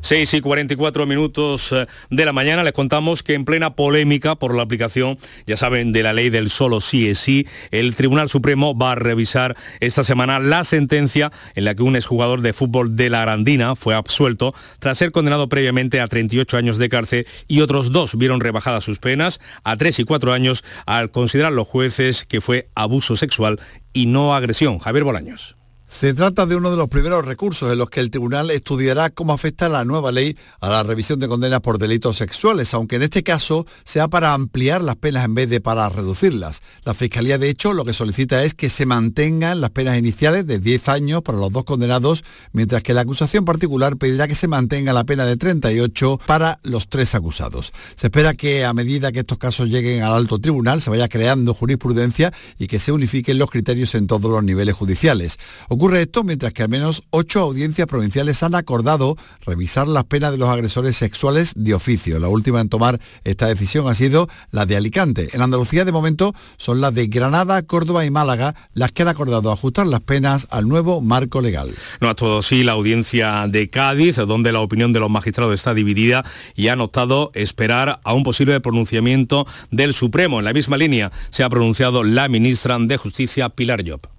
[0.00, 4.54] 6 y 44 minutos eh, de la mañana les contamos que en plena polémica por
[4.54, 8.76] la aplicación, ya saben, de la ley del solo sí es sí, el Tribunal Supremo
[8.76, 13.10] va a revisar esta semana la sentencia en la que un exjugador de fútbol de
[13.10, 17.92] la Arandina fue absuelto tras ser condenado previamente a 38 años de cárcel y otros
[17.92, 22.40] dos vieron rebajadas sus penas a 3 y 4 años al considerar los jueces que
[22.40, 23.60] fue abuso sexual
[23.92, 24.78] y no agresión.
[24.78, 25.57] Javier Bolaños.
[25.88, 29.32] Se trata de uno de los primeros recursos en los que el tribunal estudiará cómo
[29.32, 33.22] afecta la nueva ley a la revisión de condenas por delitos sexuales, aunque en este
[33.22, 36.60] caso sea para ampliar las penas en vez de para reducirlas.
[36.84, 40.58] La Fiscalía, de hecho, lo que solicita es que se mantengan las penas iniciales de
[40.58, 42.22] 10 años para los dos condenados,
[42.52, 46.88] mientras que la acusación particular pedirá que se mantenga la pena de 38 para los
[46.88, 47.72] tres acusados.
[47.96, 51.54] Se espera que a medida que estos casos lleguen al alto tribunal se vaya creando
[51.54, 55.38] jurisprudencia y que se unifiquen los criterios en todos los niveles judiciales.
[55.78, 59.16] Ocurre esto mientras que al menos ocho audiencias provinciales han acordado
[59.46, 62.18] revisar las penas de los agresores sexuales de oficio.
[62.18, 65.28] La última en tomar esta decisión ha sido la de Alicante.
[65.34, 69.52] En Andalucía de momento son las de Granada, Córdoba y Málaga las que han acordado
[69.52, 71.70] ajustar las penas al nuevo marco legal.
[72.00, 75.74] No ha todo sí la audiencia de Cádiz, donde la opinión de los magistrados está
[75.74, 76.24] dividida
[76.56, 80.40] y han optado esperar a un posible pronunciamiento del Supremo.
[80.40, 84.17] En la misma línea se ha pronunciado la ministra de Justicia, Pilar Job.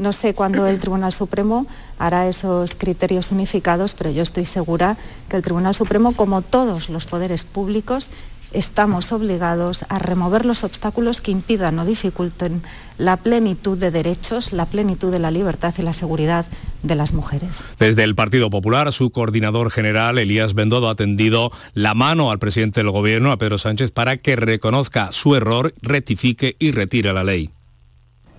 [0.00, 1.66] No sé cuándo el Tribunal Supremo
[1.98, 4.96] hará esos criterios unificados, pero yo estoy segura
[5.28, 8.08] que el Tribunal Supremo, como todos los poderes públicos,
[8.54, 12.62] estamos obligados a remover los obstáculos que impidan o dificulten
[12.96, 16.46] la plenitud de derechos, la plenitud de la libertad y la seguridad
[16.82, 17.62] de las mujeres.
[17.78, 22.80] Desde el Partido Popular, su coordinador general, Elías Bendodo, ha tendido la mano al presidente
[22.80, 27.50] del Gobierno, a Pedro Sánchez, para que reconozca su error, rectifique y retire la ley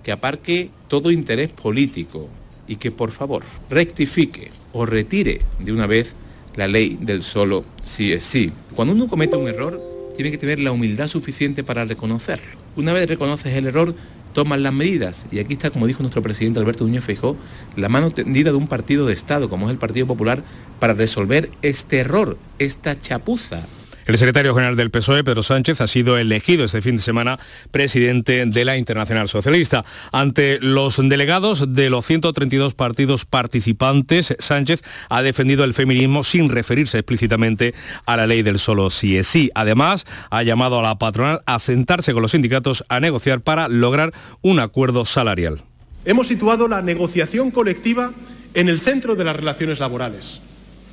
[0.02, 2.28] que aparque todo interés político
[2.68, 6.16] y que por favor rectifique o retire de una vez
[6.58, 8.52] la ley del solo sí es sí.
[8.76, 9.82] Cuando uno comete un error,
[10.18, 12.60] tiene que tener la humildad suficiente para reconocerlo.
[12.76, 13.96] Una vez reconoces el error,
[14.34, 15.26] tomas las medidas.
[15.32, 17.38] Y aquí está, como dijo nuestro presidente Alberto Núñez Feijóo,
[17.78, 20.44] la mano tendida de un partido de Estado, como es el Partido Popular,
[20.82, 23.66] para resolver este error, esta chapuza
[24.12, 27.40] el secretario general del PSOE, Pedro Sánchez, ha sido elegido este fin de semana
[27.72, 29.86] presidente de la Internacional Socialista.
[30.12, 36.98] Ante los delegados de los 132 partidos participantes, Sánchez ha defendido el feminismo sin referirse
[36.98, 37.74] explícitamente
[38.06, 39.50] a la ley del solo sí es sí.
[39.56, 44.12] Además, ha llamado a la patronal a sentarse con los sindicatos a negociar para lograr
[44.42, 45.64] un acuerdo salarial.
[46.04, 48.12] Hemos situado la negociación colectiva
[48.56, 50.42] en el centro de las relaciones laborales.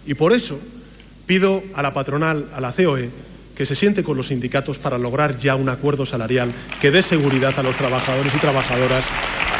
[0.06, 0.60] Y por eso
[1.28, 3.10] Pido a la patronal, a la COE,
[3.54, 7.52] que se siente con los sindicatos para lograr ya un acuerdo salarial que dé seguridad
[7.58, 9.04] a los trabajadores y trabajadoras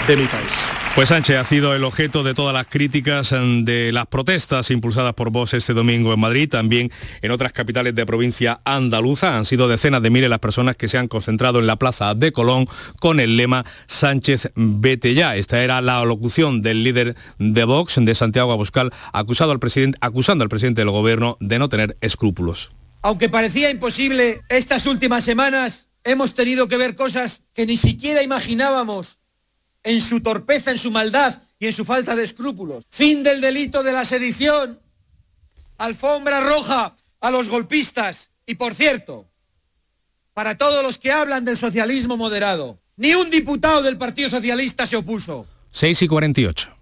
[0.06, 0.78] de mi país.
[0.99, 5.14] Pues Sánchez ha sido el objeto de todas las críticas mm, de las protestas impulsadas
[5.14, 6.90] por vos este domingo en Madrid, también
[7.22, 9.36] en otras capitales de provincia andaluza.
[9.36, 12.32] Han sido decenas de miles las personas que se han concentrado en la plaza de
[12.32, 12.66] Colón
[12.99, 15.36] con el lema Sánchez vete ya.
[15.36, 20.42] Esta era la locución del líder de Vox, de Santiago Abuscal, acusado al presidente, acusando
[20.42, 22.70] al presidente del gobierno de no tener escrúpulos.
[23.03, 29.17] Aunque parecía imposible, estas últimas semanas hemos tenido que ver cosas que ni siquiera imaginábamos
[29.89, 32.84] en su torpeza, en su maldad y en su falta de escrúpulos.
[32.91, 34.78] Fin del delito de la sedición.
[35.78, 38.30] Alfombra roja a los golpistas.
[38.45, 39.30] Y por cierto,
[40.34, 44.97] para todos los que hablan del socialismo moderado, ni un diputado del Partido Socialista se
[44.97, 45.47] opuso.
[45.70, 46.76] 6 y 48.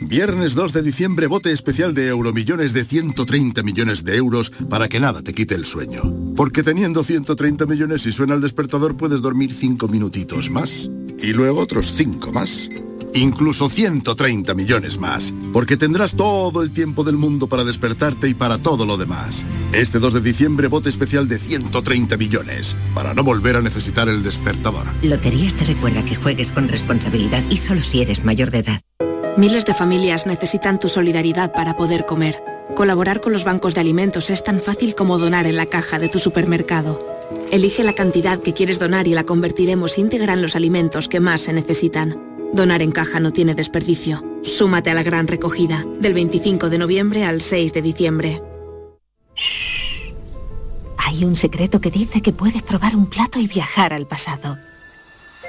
[0.00, 5.00] Viernes 2 de diciembre, bote especial de Euromillones de 130 millones de euros para que
[5.00, 6.02] nada te quite el sueño.
[6.36, 10.90] Porque teniendo 130 millones y suena el despertador puedes dormir 5 minutitos más.
[11.20, 12.68] Y luego otros 5 más.
[13.14, 15.34] Incluso 130 millones más.
[15.52, 19.44] Porque tendrás todo el tiempo del mundo para despertarte y para todo lo demás.
[19.72, 22.76] Este 2 de diciembre, bote especial de 130 millones.
[22.94, 24.86] Para no volver a necesitar el despertador.
[25.02, 28.80] Loterías te recuerda que juegues con responsabilidad y solo si eres mayor de edad.
[29.38, 32.42] Miles de familias necesitan tu solidaridad para poder comer.
[32.74, 36.08] Colaborar con los bancos de alimentos es tan fácil como donar en la caja de
[36.08, 37.00] tu supermercado.
[37.52, 41.42] Elige la cantidad que quieres donar y la convertiremos íntegra en los alimentos que más
[41.42, 42.20] se necesitan.
[42.52, 44.24] Donar en caja no tiene desperdicio.
[44.42, 48.42] Súmate a la gran recogida, del 25 de noviembre al 6 de diciembre.
[50.96, 54.58] Hay un secreto que dice que puedes probar un plato y viajar al pasado.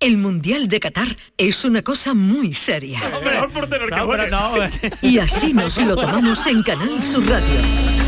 [0.00, 3.00] El Mundial de Qatar es una cosa muy seria.
[5.02, 8.07] Y así nos lo tomamos en Canal Sur Radio.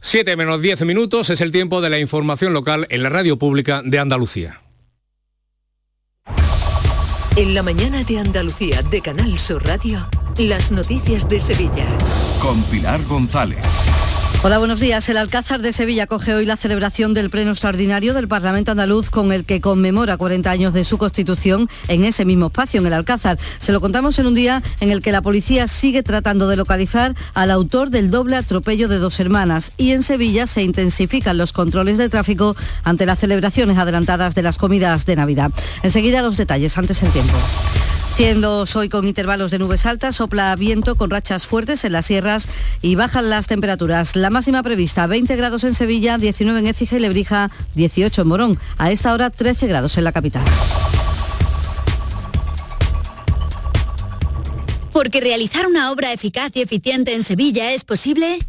[0.00, 3.82] 7 menos 10 minutos es el tiempo de la información local en la radio pública
[3.84, 4.62] de Andalucía.
[7.36, 11.86] En la mañana de Andalucía de Canal Sur Radio, las noticias de Sevilla.
[12.40, 13.64] Con Pilar González.
[14.44, 15.08] Hola, buenos días.
[15.08, 19.32] El Alcázar de Sevilla coge hoy la celebración del Pleno Extraordinario del Parlamento Andaluz con
[19.32, 23.36] el que conmemora 40 años de su constitución en ese mismo espacio, en el Alcázar.
[23.58, 27.16] Se lo contamos en un día en el que la policía sigue tratando de localizar
[27.34, 31.98] al autor del doble atropello de dos hermanas y en Sevilla se intensifican los controles
[31.98, 35.50] de tráfico ante las celebraciones adelantadas de las comidas de Navidad.
[35.82, 37.34] Enseguida los detalles, antes el tiempo.
[38.18, 42.48] Cielos hoy con intervalos de nubes altas, sopla viento con rachas fuertes en las sierras
[42.82, 44.16] y bajan las temperaturas.
[44.16, 48.58] La máxima prevista 20 grados en Sevilla, 19 en Écija y Lebrija, 18 en Morón.
[48.76, 50.44] A esta hora 13 grados en la capital.
[54.92, 58.40] Porque realizar una obra eficaz y eficiente en Sevilla es posible.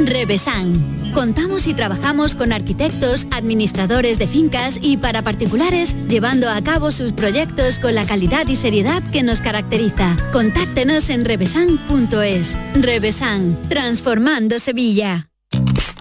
[0.00, 1.03] Revesan.
[1.14, 7.12] Contamos y trabajamos con arquitectos, administradores de fincas y para particulares, llevando a cabo sus
[7.12, 10.16] proyectos con la calidad y seriedad que nos caracteriza.
[10.32, 12.58] Contáctenos en revesan.es.
[12.74, 15.28] Revesan, transformando Sevilla.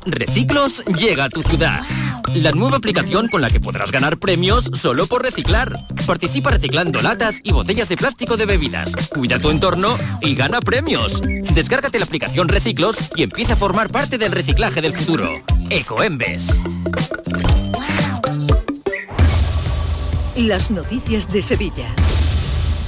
[0.05, 1.81] Reciclos llega a tu ciudad.
[2.33, 5.85] La nueva aplicación con la que podrás ganar premios solo por reciclar.
[6.07, 8.93] Participa reciclando latas y botellas de plástico de bebidas.
[9.13, 11.21] Cuida tu entorno y gana premios.
[11.53, 15.29] Descárgate la aplicación Reciclos y empieza a formar parte del reciclaje del futuro.
[15.69, 16.59] Ecoembes.
[20.35, 21.93] Las noticias de Sevilla.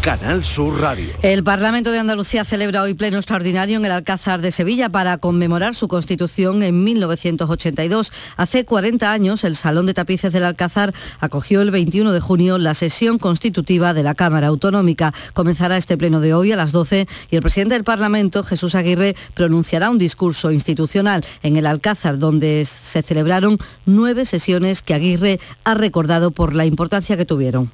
[0.06, 1.16] Canal Sur Radio.
[1.24, 5.74] El Parlamento de Andalucía celebra hoy pleno extraordinario en el Alcázar de Sevilla para conmemorar
[5.74, 8.12] su constitución en 1982.
[8.38, 12.76] Hace 40 años, el Salón de Tapices del Alcázar acogió el 21 de junio la
[12.76, 15.12] sesión constitutiva de la Cámara Autonómica.
[15.34, 19.16] Comenzará este pleno de hoy a las 12 y el presidente del Parlamento, Jesús Aguirre,
[19.34, 25.74] pronunciará un discurso institucional en el Alcázar, donde se celebraron nueve sesiones que Aguirre ha
[25.74, 27.72] recordado por la importancia que tuvieron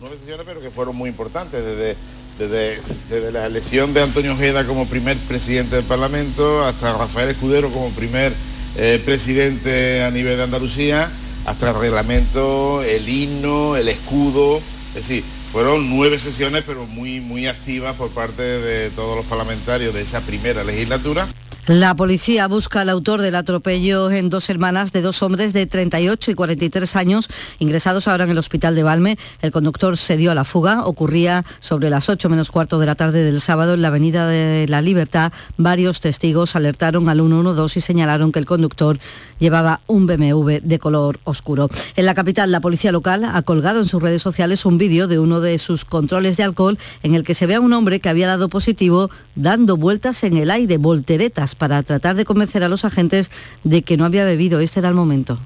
[0.00, 1.96] nueve sesiones, pero que fueron muy importantes, desde,
[2.38, 2.80] desde,
[3.10, 7.90] desde, la elección de Antonio Ojeda como primer presidente del Parlamento, hasta Rafael Escudero como
[7.90, 8.32] primer
[8.76, 11.10] eh, presidente a nivel de Andalucía,
[11.46, 14.58] hasta el reglamento, el himno, el escudo,
[14.90, 19.94] es decir, fueron nueve sesiones, pero muy, muy activas por parte de todos los parlamentarios
[19.94, 21.26] de esa primera legislatura.
[21.68, 26.30] La policía busca al autor del atropello en dos hermanas de dos hombres de 38
[26.30, 29.18] y 43 años, ingresados ahora en el hospital de Valme.
[29.42, 30.86] El conductor se dio a la fuga.
[30.86, 34.66] Ocurría sobre las 8 menos cuarto de la tarde del sábado en la Avenida de
[34.66, 35.30] la Libertad.
[35.58, 38.98] Varios testigos alertaron al 112 y señalaron que el conductor
[39.38, 41.68] llevaba un BMW de color oscuro.
[41.96, 45.18] En la capital, la policía local ha colgado en sus redes sociales un vídeo de
[45.18, 48.08] uno de sus controles de alcohol en el que se ve a un hombre que
[48.08, 52.84] había dado positivo dando vueltas en el aire, volteretas para tratar de convencer a los
[52.84, 53.30] agentes
[53.64, 54.60] de que no había bebido.
[54.60, 55.38] Este era el momento.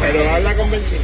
[0.00, 1.00] Pero habla convencido.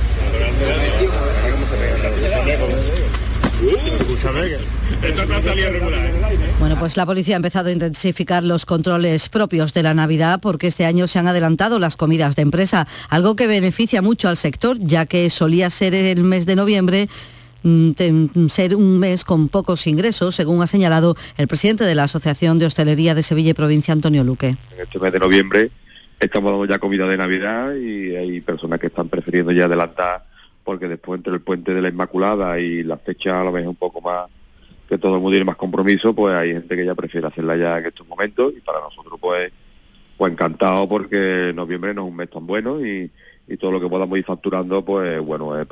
[6.58, 10.66] Bueno, pues la policía ha empezado a intensificar los controles propios de la Navidad porque
[10.66, 14.76] este año se han adelantado las comidas de empresa, algo que beneficia mucho al sector,
[14.80, 17.08] ya que solía ser el mes de noviembre
[18.48, 22.66] ser un mes con pocos ingresos, según ha señalado el presidente de la Asociación de
[22.66, 24.56] Hostelería de Sevilla y Provincia, Antonio Luque.
[24.74, 25.70] En este mes de noviembre
[26.20, 30.24] estamos dando ya comida de Navidad y hay personas que están prefiriendo ya adelantar
[30.64, 33.76] porque después entre el puente de la Inmaculada y la fecha a lo mejor un
[33.76, 34.26] poco más
[34.88, 37.78] que todo el mundo tiene más compromiso, pues hay gente que ya prefiere hacerla ya
[37.78, 39.52] en estos momentos y para nosotros pues
[40.16, 43.10] pues encantado porque noviembre no es un mes tan bueno y,
[43.60, 45.66] todo lo que podamos ir facturando pues bueno es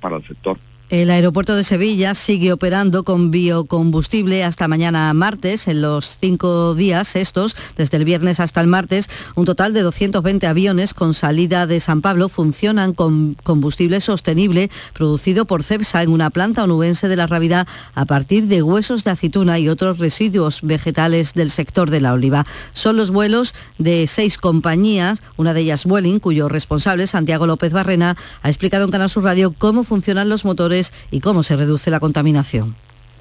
[0.00, 0.58] para el sector.
[0.90, 5.68] El aeropuerto de Sevilla sigue operando con biocombustible hasta mañana martes.
[5.68, 10.46] En los cinco días estos, desde el viernes hasta el martes, un total de 220
[10.46, 16.30] aviones con salida de San Pablo funcionan con combustible sostenible producido por CEPSA en una
[16.30, 21.34] planta onubense de la Rábida a partir de huesos de aceituna y otros residuos vegetales
[21.34, 22.46] del sector de la oliva.
[22.72, 28.16] Son los vuelos de seis compañías, una de ellas Vueling, cuyo responsable, Santiago López Barrena,
[28.42, 30.77] ha explicado en Canal Sur Radio cómo funcionan los motores motores
[31.10, 32.76] y cómo se reduce la contaminación.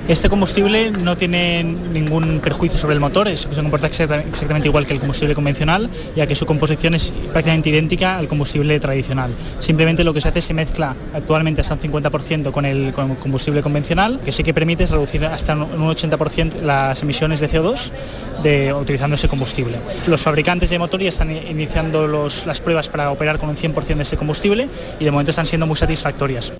[0.07, 4.99] Este combustible no tiene ningún perjuicio sobre el motor, se comporta exactamente igual que el
[4.99, 9.29] combustible convencional, ya que su composición es prácticamente idéntica al combustible tradicional.
[9.59, 13.61] Simplemente lo que se hace es se mezcla actualmente hasta un 50% con el, combustible
[13.61, 17.91] convencional, que sí que permite reducir hasta un 80% las emisiones de CO2
[18.43, 19.77] de, utilizando ese combustible.
[20.07, 24.03] Los fabricantes de motor ya están iniciando las pruebas para operar con un 100% de
[24.03, 24.69] ese combustible
[25.01, 26.53] y de momento están siendo muy satisfactorias.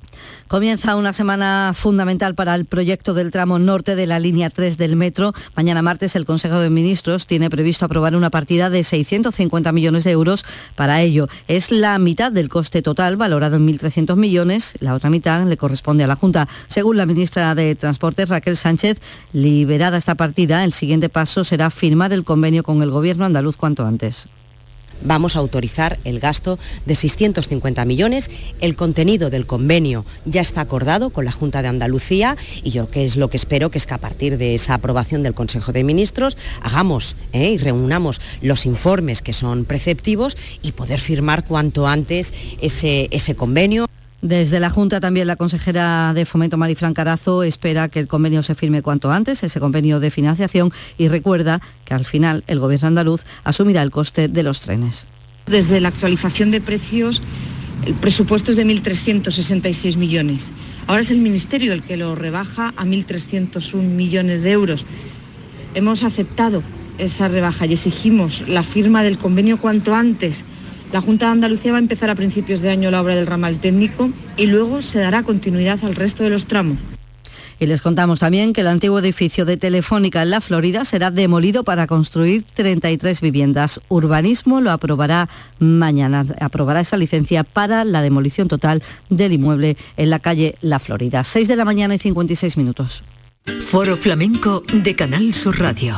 [0.50, 4.96] Comienza una semana fundamental para el proyecto del tramo norte de la línea 3 del
[4.96, 5.34] metro.
[5.56, 10.12] Mañana martes el Consejo de Ministros tiene previsto aprobar una partida de 650 millones de
[10.12, 11.28] euros para ello.
[11.48, 14.74] Es la mitad del coste total, valorado en 1.300 millones.
[14.80, 16.48] La otra mitad le corresponde a la Junta.
[16.68, 18.98] Según la ministra de Transportes, Raquel Sánchez,
[19.34, 23.86] liberada esta partida, el siguiente paso será firmar el convenio con el Gobierno andaluz cuanto
[23.86, 24.28] antes
[25.02, 28.30] vamos a autorizar el gasto de 650 millones.
[28.62, 33.06] El contenido del convenio ya está acordado con la Junta de Andalucía y yo que
[33.06, 35.84] es lo que espero que es que a partir de esa aprobación del Consejo de
[35.84, 37.52] Ministros hagamos ¿eh?
[37.52, 43.88] y reunamos los informes que son preceptivos y poder firmar cuanto antes ese, ese convenio.
[44.22, 48.56] Desde la Junta también la consejera de Fomento Marifran Carazo espera que el convenio se
[48.56, 53.24] firme cuanto antes, ese convenio de financiación, y recuerda que al final el Gobierno andaluz
[53.44, 55.08] asumirá el coste de los trenes.
[55.46, 57.22] Desde la actualización de precios,
[57.86, 60.52] el presupuesto es de 1.366 millones.
[60.88, 64.84] Ahora es el Ministerio el que lo rebaja a 1.301 millones de euros.
[65.76, 66.64] Hemos aceptado
[66.98, 70.44] esa rebaja y exigimos la firma del convenio cuanto antes
[70.92, 73.60] la Junta de Andalucía va a empezar a principios de año la obra del ramal
[73.60, 76.80] técnico y luego se dará continuidad al resto de los tramos.
[77.60, 81.64] Y les contamos también que el antiguo edificio de Telefónica en la Florida será demolido
[81.64, 83.82] para construir 33 viviendas.
[83.90, 85.28] Urbanismo lo aprobará
[85.58, 91.24] mañana, aprobará esa licencia para la demolición total del inmueble en la calle La Florida.
[91.24, 93.04] 6 de la mañana y 56 minutos.
[93.60, 95.98] Foro Flamenco de Canal Sur Radio.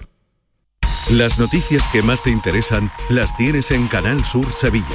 [1.09, 4.85] Las noticias que más te interesan las tienes en Canal Sur Sevilla.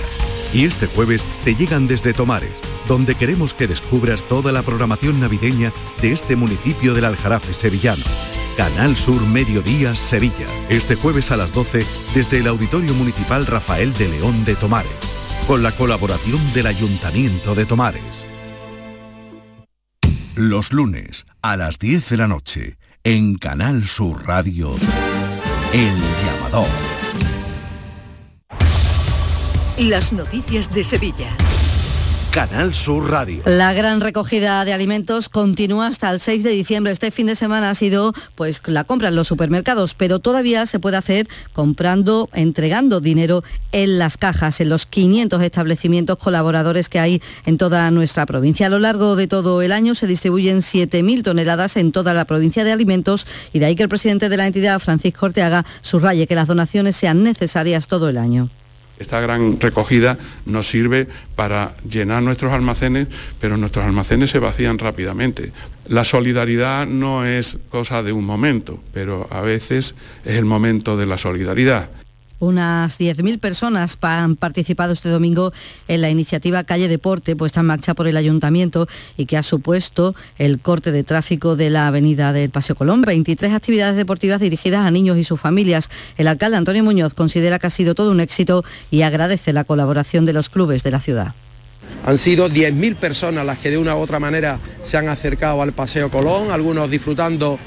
[0.54, 2.54] Y este jueves te llegan desde Tomares,
[2.88, 8.04] donde queremos que descubras toda la programación navideña de este municipio del Aljarafe sevillano.
[8.57, 10.46] Canal Sur Mediodía Sevilla.
[10.70, 11.84] Este jueves a las 12
[12.14, 14.90] desde el Auditorio Municipal Rafael de León de Tomares.
[15.46, 18.26] Con la colaboración del Ayuntamiento de Tomares.
[20.34, 24.76] Los lunes a las 10 de la noche en Canal Sur Radio.
[25.72, 25.92] El
[26.24, 26.66] llamador.
[29.78, 31.36] Las noticias de Sevilla.
[32.37, 33.43] Canal Sur Radio.
[33.47, 36.93] La gran recogida de alimentos continúa hasta el 6 de diciembre.
[36.93, 40.78] Este fin de semana ha sido pues la compra en los supermercados, pero todavía se
[40.78, 47.22] puede hacer comprando, entregando dinero en las cajas, en los 500 establecimientos colaboradores que hay
[47.47, 48.66] en toda nuestra provincia.
[48.66, 52.64] A lo largo de todo el año se distribuyen 7.000 toneladas en toda la provincia
[52.64, 56.34] de alimentos y de ahí que el presidente de la entidad, Francisco Orteaga, subraye que
[56.34, 58.51] las donaciones sean necesarias todo el año.
[58.99, 63.09] Esta gran recogida nos sirve para llenar nuestros almacenes,
[63.40, 65.53] pero nuestros almacenes se vacían rápidamente.
[65.86, 69.94] La solidaridad no es cosa de un momento, pero a veces
[70.24, 71.90] es el momento de la solidaridad.
[72.39, 75.53] Unas 10.000 personas han participado este domingo
[75.89, 80.14] en la iniciativa Calle Deporte, puesta en marcha por el ayuntamiento y que ha supuesto
[80.37, 83.01] el corte de tráfico de la avenida del Paseo Colón.
[83.03, 85.89] 23 actividades deportivas dirigidas a niños y sus familias.
[86.18, 90.26] El alcalde Antonio Muñoz considera que ha sido todo un éxito y agradece la colaboración
[90.26, 91.34] de los clubes de la ciudad.
[92.05, 95.72] Han sido 10.000 personas las que de una u otra manera se han acercado al
[95.72, 97.59] Paseo Colón, algunos disfrutando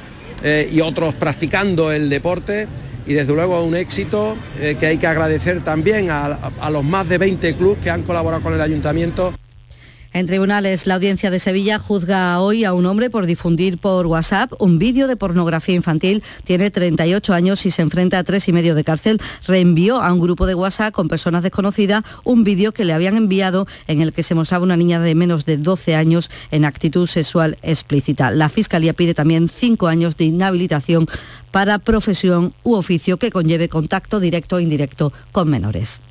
[0.43, 2.67] eh, y otros practicando el deporte
[3.09, 7.09] y desde luego un éxito eh, que hay que agradecer también a, a los más
[7.09, 9.33] de 20 clubes que han colaborado con el ayuntamiento.
[10.11, 14.51] En tribunales, la audiencia de Sevilla juzga hoy a un hombre por difundir por WhatsApp
[14.57, 16.23] un vídeo de pornografía infantil.
[16.43, 19.21] Tiene 38 años y se enfrenta a tres y medio de cárcel.
[19.45, 23.67] Reenvió a un grupo de WhatsApp con personas desconocidas un vídeo que le habían enviado
[23.87, 27.59] en el que se mostraba una niña de menos de 12 años en actitud sexual
[27.61, 28.31] explícita.
[28.31, 31.07] La Fiscalía pide también cinco años de inhabilitación
[31.51, 36.01] para profesión u oficio que conlleve contacto directo o indirecto con menores.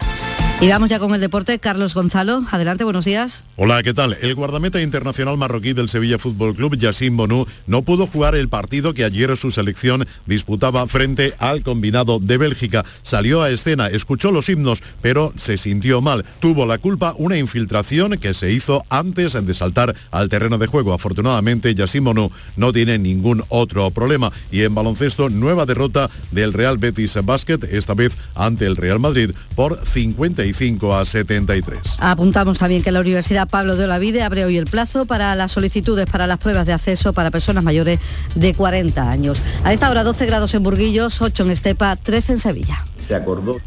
[0.61, 1.61] Y vamos ya con el deporte.
[1.61, 3.45] Carlos Gonzalo, adelante, buenos días.
[3.55, 4.17] Hola, ¿qué tal?
[4.21, 8.93] El guardameta internacional marroquí del Sevilla Fútbol Club, Yassin Bonú, no pudo jugar el partido
[8.93, 12.85] que ayer su selección disputaba frente al combinado de Bélgica.
[13.03, 16.25] Salió a escena, escuchó los himnos, pero se sintió mal.
[16.41, 20.93] Tuvo la culpa una infiltración que se hizo antes de saltar al terreno de juego.
[20.93, 24.33] Afortunadamente, Yassin Bonú no tiene ningún otro problema.
[24.51, 29.31] Y en baloncesto, nueva derrota del Real Betis Basket, esta vez ante el Real Madrid
[29.55, 30.48] por 50
[30.95, 31.79] a 73.
[31.99, 36.07] Apuntamos también que la Universidad Pablo de Olavide abre hoy el plazo para las solicitudes
[36.07, 37.99] para las pruebas de acceso para personas mayores
[38.35, 39.43] de 40 años.
[39.65, 42.85] A esta hora 12 grados en Burguillos, 8 en Estepa, 13 en Sevilla.
[42.97, 43.59] Se acordó